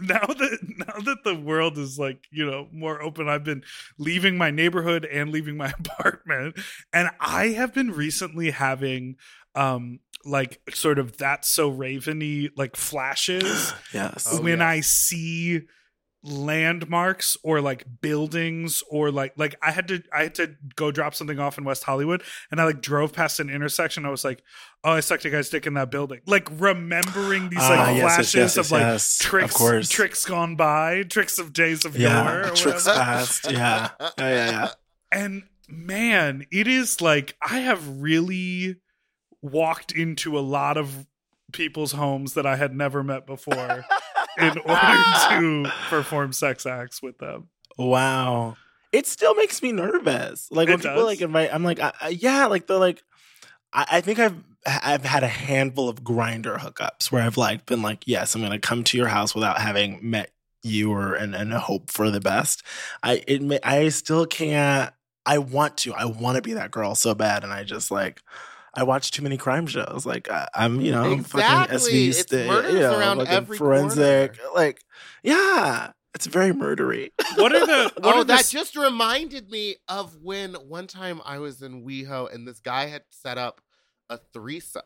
[0.00, 3.62] now that now that the world is like you know more open i've been
[3.98, 6.58] leaving my neighborhood and leaving my apartment
[6.92, 9.16] and i have been recently having
[9.54, 14.28] um like sort of that's so raveny like flashes yes.
[14.30, 14.66] Oh, when yes.
[14.66, 15.62] i see
[16.22, 21.14] landmarks or like buildings or like like i had to i had to go drop
[21.14, 24.42] something off in west hollywood and i like drove past an intersection i was like
[24.84, 27.96] oh i sucked a guy's dick in that building like remembering these like Ah, yes,
[27.96, 29.18] yes, flashes yes, of like yes.
[29.18, 33.50] tricks Of tricks gone by tricks of days of yore Yeah, or tricks past.
[33.50, 34.50] Yeah, yeah, yeah.
[34.50, 34.70] yeah.
[35.10, 38.76] and man it is like i have really
[39.40, 41.06] walked into a lot of
[41.52, 43.84] people's homes that i had never met before
[44.38, 48.56] in order to perform sex acts with them Wow.
[48.92, 50.48] It still makes me nervous.
[50.50, 51.04] Like It when people does?
[51.04, 53.02] like invite, I'm like, I, I- yeah, like they're like,
[53.72, 54.34] I, I think I've
[54.66, 58.58] I've had a handful of grindr hookups where I've like been like, yes, I'm gonna
[58.58, 60.30] come to your house without having met
[60.62, 62.62] you or and, and hope for the best.
[63.02, 64.92] I it may, I still can't.
[65.24, 65.94] I want to.
[65.94, 68.22] I want to be that girl so bad, and I just like.
[68.80, 70.06] I watch too many crime shows.
[70.06, 71.76] Like I, I'm, you know, fucking Exactly.
[71.76, 74.38] SV, It's sta- murders you know, around fucking every forensic.
[74.38, 74.54] corner.
[74.54, 74.82] Like,
[75.22, 77.10] yeah, it's very murdery.
[77.36, 81.20] what are the what oh, are that s- just reminded me of when one time
[81.26, 83.60] I was in WeHo and this guy had set up
[84.08, 84.82] a threesome.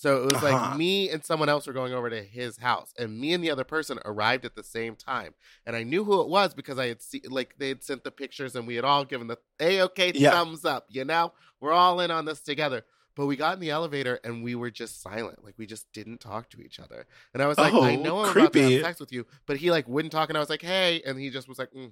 [0.00, 0.52] So it was Uh-huh.
[0.52, 3.50] like me and someone else were going over to his house, and me and the
[3.50, 5.34] other person arrived at the same time.
[5.66, 8.12] And I knew who it was because I had seen, like, they had sent the
[8.12, 10.30] pictures, and we had all given the a okay Yeah.
[10.30, 10.86] thumbs up.
[10.88, 12.84] You know, we're all in on this together.
[13.16, 16.20] But we got in the elevator and we were just silent, like we just didn't
[16.20, 17.04] talk to each other.
[17.34, 19.56] And I was like, I Oh, know I'm about to have sex with you, but
[19.56, 21.90] he like wouldn't talk, and I was like, hey, and he just was like, mm.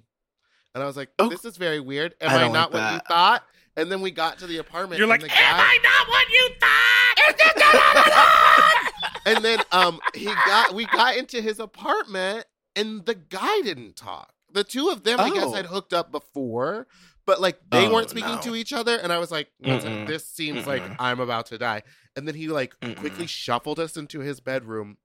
[0.73, 1.27] and I was like, Oh.
[1.27, 2.15] this is very weird.
[2.21, 3.43] Am I I, don't like what you thought?
[3.75, 4.99] And then we got to the apartment.
[4.99, 6.86] you're and like the am guy- i not what you thought
[9.25, 14.31] and then um he got we got into his apartment and the guy didn't talk.
[14.53, 15.53] The two of them, I guess, Oh.
[15.53, 16.87] had hooked up before,
[17.25, 18.41] but like they Oh, weren't speaking no.
[18.41, 18.95] to each other.
[18.97, 20.95] And I was like, this seems like Mm-mm.
[20.99, 21.83] I'm about to die.
[22.15, 23.29] And then he like quickly Mm-mm.
[23.29, 24.97] shuffled us into his bedroom,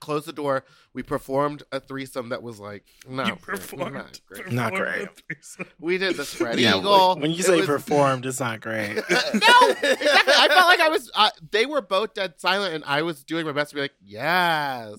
[0.00, 0.64] closed the door.
[0.92, 4.52] We performed a threesome that was like no, you performed, not great.
[4.52, 5.08] Not great.
[5.08, 5.66] a threesome.
[5.80, 7.16] We did the spread Yeah, eagle.
[7.18, 8.94] when you It say was- performed, it's not great.
[9.10, 10.08] no, exactly.
[10.36, 11.10] I felt like I was.
[11.14, 13.94] Uh, they were both dead silent, and I was doing my best to be like,
[14.04, 14.94] "Yes,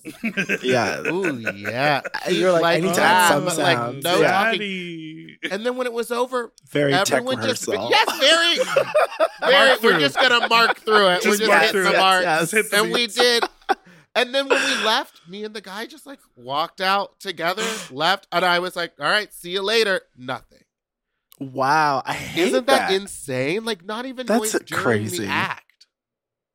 [0.62, 1.00] yeah.
[1.06, 4.04] ooh, yeah." You're like, I need to some like, sounds.
[4.04, 4.44] no Yeah.
[4.52, 5.36] talking.
[5.50, 8.58] And then when it was over, Very tech everyone just yes, very,
[9.50, 9.76] very.
[9.82, 11.22] We're just gonna mark through it.
[11.22, 11.96] Just we're mark just through hitting it.
[11.96, 13.44] the mark, Yes, hit the and we did.
[14.16, 18.26] And then when we left, me and the guy just like walked out together, left,
[18.32, 20.62] and I was like, "All right, see you later." Nothing.
[21.38, 22.94] Wow, I hate Isn't that, that.
[22.94, 23.64] insane?
[23.64, 25.26] Like not even That's crazy.
[25.26, 25.86] act.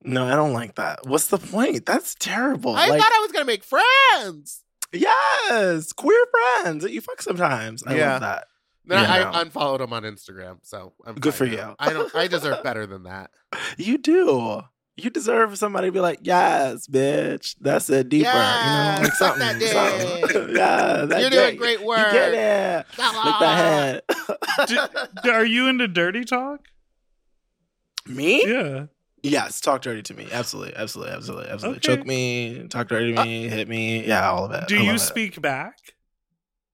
[0.04, 1.06] no, I don't like that.
[1.06, 1.86] What's the point?
[1.86, 2.76] That's terrible.
[2.76, 4.64] I like, thought I was gonna make friends.
[4.92, 6.26] Yes, queer
[6.64, 7.84] friends that you fuck sometimes.
[7.86, 8.12] I Yeah.
[8.14, 8.48] love that.
[8.84, 9.40] Then Yeah, I no.
[9.42, 11.52] unfollowed him on Instagram, so I'm Good for now.
[11.70, 11.76] you.
[11.78, 12.16] I don't.
[12.16, 13.30] I deserve better than that.
[13.78, 14.64] You do.
[14.98, 17.56] You deserve somebody to be like, yes, bitch.
[17.62, 18.28] That's it deeper.
[18.30, 19.40] Yeah, you know, like something.
[19.60, 20.56] That something.
[20.56, 21.60] yeah, that You're doing dick.
[21.60, 22.12] great You work.
[22.12, 22.86] get it.
[22.98, 24.02] Lick that
[24.68, 24.78] head.
[25.24, 26.60] D- Are you into dirty talk?
[28.06, 28.44] Me?
[28.46, 28.86] Yeah.
[29.24, 30.28] Yes, talk dirty to me.
[30.32, 31.78] Absolutely, absolutely, absolutely, absolutely.
[31.78, 31.96] Okay.
[31.96, 34.06] Choke me, talk dirty to uh, me, hit me.
[34.06, 34.68] Yeah, all of it.
[34.68, 35.00] Do you love it.
[35.00, 35.78] speak back?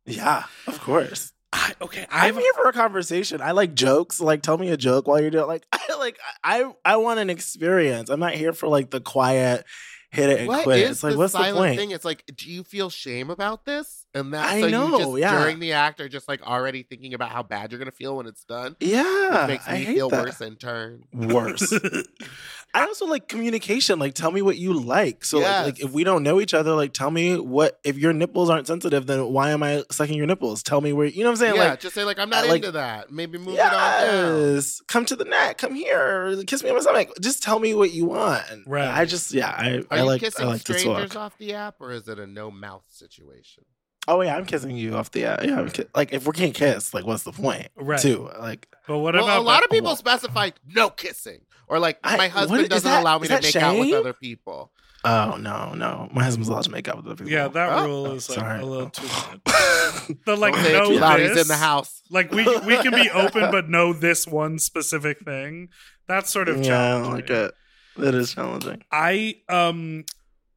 [0.05, 1.33] Yeah, of course.
[1.53, 3.41] I, okay, I'm I've here for a conversation.
[3.41, 4.19] I like jokes.
[4.19, 5.47] Like, tell me a joke while you're doing.
[5.47, 6.17] Like, I like.
[6.43, 8.09] I I want an experience.
[8.09, 9.65] I'm not here for like the quiet
[10.09, 10.79] hit it and What quit.
[10.79, 11.77] is It's like, the what's the silent point?
[11.79, 11.91] thing?
[11.91, 14.05] It's like, do you feel shame about this?
[14.13, 15.39] And that I so know, you just yeah.
[15.41, 18.25] during the act are just like already thinking about how bad you're gonna feel when
[18.25, 18.75] it's done.
[18.79, 20.23] Yeah, Which makes I me hate feel that.
[20.25, 21.03] worse in turn.
[21.13, 21.73] Worse.
[22.77, 23.97] I also like communication.
[23.97, 25.25] Like, tell me what you like.
[25.25, 27.79] So, like, like, if we don't know each other, like, tell me what.
[27.83, 30.61] If your nipples aren't sensitive, then why am I sucking your nipples?
[30.61, 31.07] Tell me where.
[31.07, 31.55] You know what I'm saying?
[31.55, 33.11] yeah, Like, just say like I'm not I like- into that.
[33.11, 35.57] Maybe move it on yes, come to the neck.
[35.57, 36.35] Come here.
[36.45, 37.09] Kiss me on my stomach.
[37.21, 38.45] Just tell me what you want.
[38.67, 38.87] Right.
[38.87, 41.75] I just, yeah, I, Are I you like, I kissing like strangers off the app,
[41.79, 43.63] or is it a no mouth situation?
[44.09, 45.25] Oh yeah, I'm kissing you off the.
[45.25, 45.43] app.
[45.43, 47.67] yeah, I'm ki- like if we can't kiss, like what's the point?
[47.75, 47.99] Right.
[47.99, 48.67] Too like.
[48.87, 52.17] But what well, about a lot of people Well- specify no kissing, or like I-
[52.17, 54.71] my husband is doesn't that- allow me to that make out with other people.
[55.05, 57.31] Oh no, no, my husband's allowed to make out with other people.
[57.31, 58.61] Yeah, that Oh, rule is like sorry.
[58.61, 59.07] a little too.
[60.25, 62.01] The like Don't no this, He's in the house.
[62.09, 65.69] Like we we can be open, but know this one specific thing.
[66.07, 67.53] That's sort of yeah, I like it.
[67.97, 68.83] That is challenging.
[68.91, 70.05] I um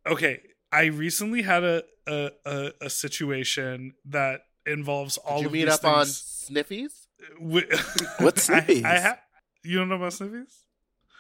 [0.07, 0.41] okay.
[0.73, 5.65] I recently had a a, a, a situation that involves all Did you of meet
[5.67, 6.49] these up on things.
[6.51, 6.93] sniffies?
[7.41, 7.67] Wi-
[8.19, 8.85] What's I- Sniffies?
[8.85, 9.19] I, ha-
[9.65, 10.53] you don't know about sniffies?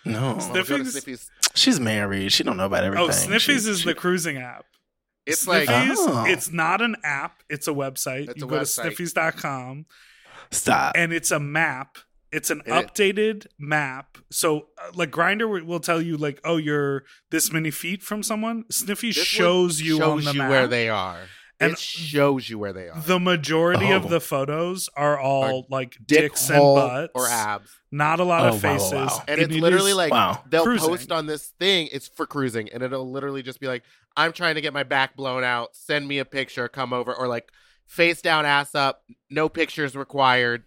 [0.04, 0.96] No, Oh, go Sniffies?
[0.96, 1.28] sniffies.
[1.54, 2.32] she's married.
[2.32, 3.06] She don't know about everything.
[3.06, 4.64] Oh, Sniffies She- is she- the cruising app.
[5.26, 6.24] It's like Oh.
[6.26, 8.28] it's not an app, it's a website.
[8.30, 8.96] It's you a go website.
[8.96, 9.86] to sniffies.com
[10.50, 10.92] stop.
[10.96, 11.98] and it's a map.
[12.32, 14.16] It's an it- updated map.
[14.30, 18.64] So, uh, like Grindr will tell you, like, oh, you're this many feet from someone.
[18.70, 21.18] Sniffy this shows you shows on the you map where they are.
[21.60, 22.98] And it shows you where they are.
[23.00, 24.08] The majority of Oh.
[24.08, 27.70] the photos are all like Dick dicks hole and butts or abs.
[27.92, 28.92] Not a lot Oh, of wow, wow, faces.
[28.92, 29.24] wow.
[29.28, 30.42] And it it's literally is- like Wow.
[30.48, 30.88] they'll Cruising.
[30.88, 31.88] post on this thing.
[31.92, 33.82] It's for cruising, and it'll literally just be like,
[34.16, 35.76] "I'm trying to get my back blown out.
[35.76, 36.66] Send me a picture.
[36.68, 37.50] Come over." Or like,
[37.86, 39.02] face down, ass up.
[39.28, 40.62] No pictures required.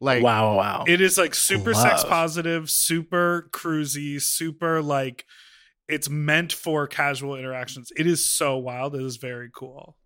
[0.00, 0.84] Like, wow, wow, wow.
[0.88, 5.24] It is like super sex positive, super cruisy, super like
[5.88, 7.92] it's meant for casual interactions.
[7.96, 8.96] It is so wild.
[8.96, 9.96] It is very cool.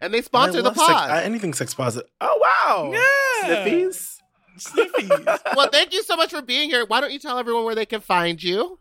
[0.00, 1.10] And they I sponsor the love sex- pod.
[1.10, 2.08] uh, anything sex positive.
[2.20, 2.92] Oh wow.
[2.92, 3.64] Yeah.
[3.64, 4.16] Sniffies.
[4.58, 5.38] Sniffies.
[5.56, 6.84] well, thank you so much for being here.
[6.86, 8.78] Why don't you tell everyone where they can find you?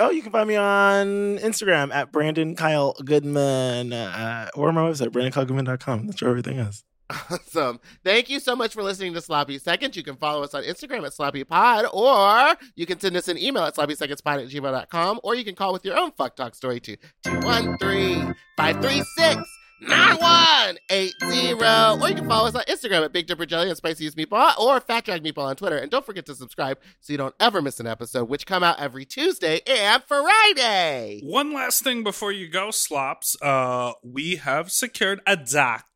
[0.00, 5.08] Oh, you can find me on Instagram at Brandon Kyle Goodman uh, or my website,
[5.08, 6.06] BrandonKyleGoodman.com.
[6.06, 6.84] That's where everything is.
[7.10, 7.80] Awesome.
[8.04, 9.96] Thank you so much for listening to Sloppy Seconds.
[9.96, 13.38] You can follow us on Instagram at Sloppy Pod, or you can send us an
[13.38, 16.80] email at sloppysecondspod at gmail.com, or you can call with your own fuck talk story
[16.80, 19.42] to 213 536
[19.80, 22.02] 9180.
[22.02, 24.80] Or you can follow us on Instagram at Big Dipper Jelly and Spicy Meatball, or
[24.80, 25.76] Fat Drag Meatball on Twitter.
[25.76, 28.80] And don't forget to subscribe so you don't ever miss an episode, which come out
[28.80, 31.20] every Tuesday and Friday.
[31.22, 33.36] One last thing before you go, Slops.
[33.40, 35.36] Uh, we have secured a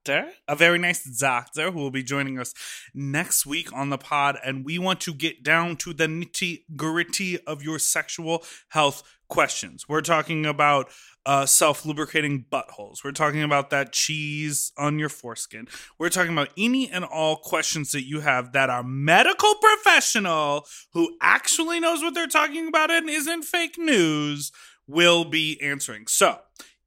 [0.05, 2.55] doctor, a very nice doctor who will be joining us
[2.95, 7.39] next week on the pod, and we want to get down to the nitty gritty
[7.47, 9.89] of your sexual health questions.
[9.89, 10.91] We're talking about
[11.25, 13.05] uh, self lubricating buttholes.
[13.05, 15.69] We're talking about that cheese on your foreskin.
[15.99, 21.17] We're talking about any and all questions that you have that our medical professional who
[21.21, 24.51] actually knows what they're talking about and isn't fake news
[24.89, 26.07] will be answering.
[26.09, 26.41] So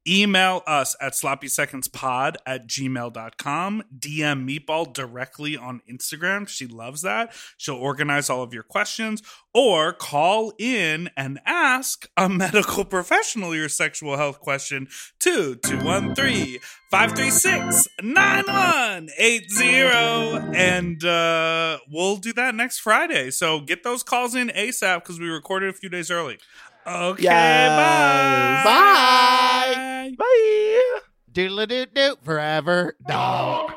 [0.08, 3.82] email us at sloppysecondspod at gmail.com.
[3.98, 6.48] DM Meatball directly on Instagram.
[6.48, 7.34] She loves that.
[7.56, 9.22] She'll organize all of your questions
[9.54, 14.88] or call in and ask a medical professional your sexual health question
[15.20, 16.58] to 213
[16.90, 20.56] 536 9180.
[20.56, 23.30] And uh, we'll do that next Friday.
[23.30, 26.38] So get those calls in ASAP because we recorded a few days early.
[26.86, 28.64] Okay, Yes.
[28.64, 28.70] bye.
[28.70, 30.12] Bye.
[30.18, 31.00] Bye.
[31.32, 33.72] Doodle doo doo forever dog.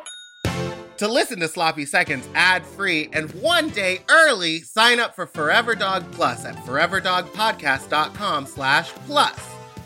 [0.98, 5.74] To listen to Sloppy Seconds ad free and one day early, sign up for Forever
[5.74, 9.40] Dog Plus at foreverdogpodcast.com slash plus.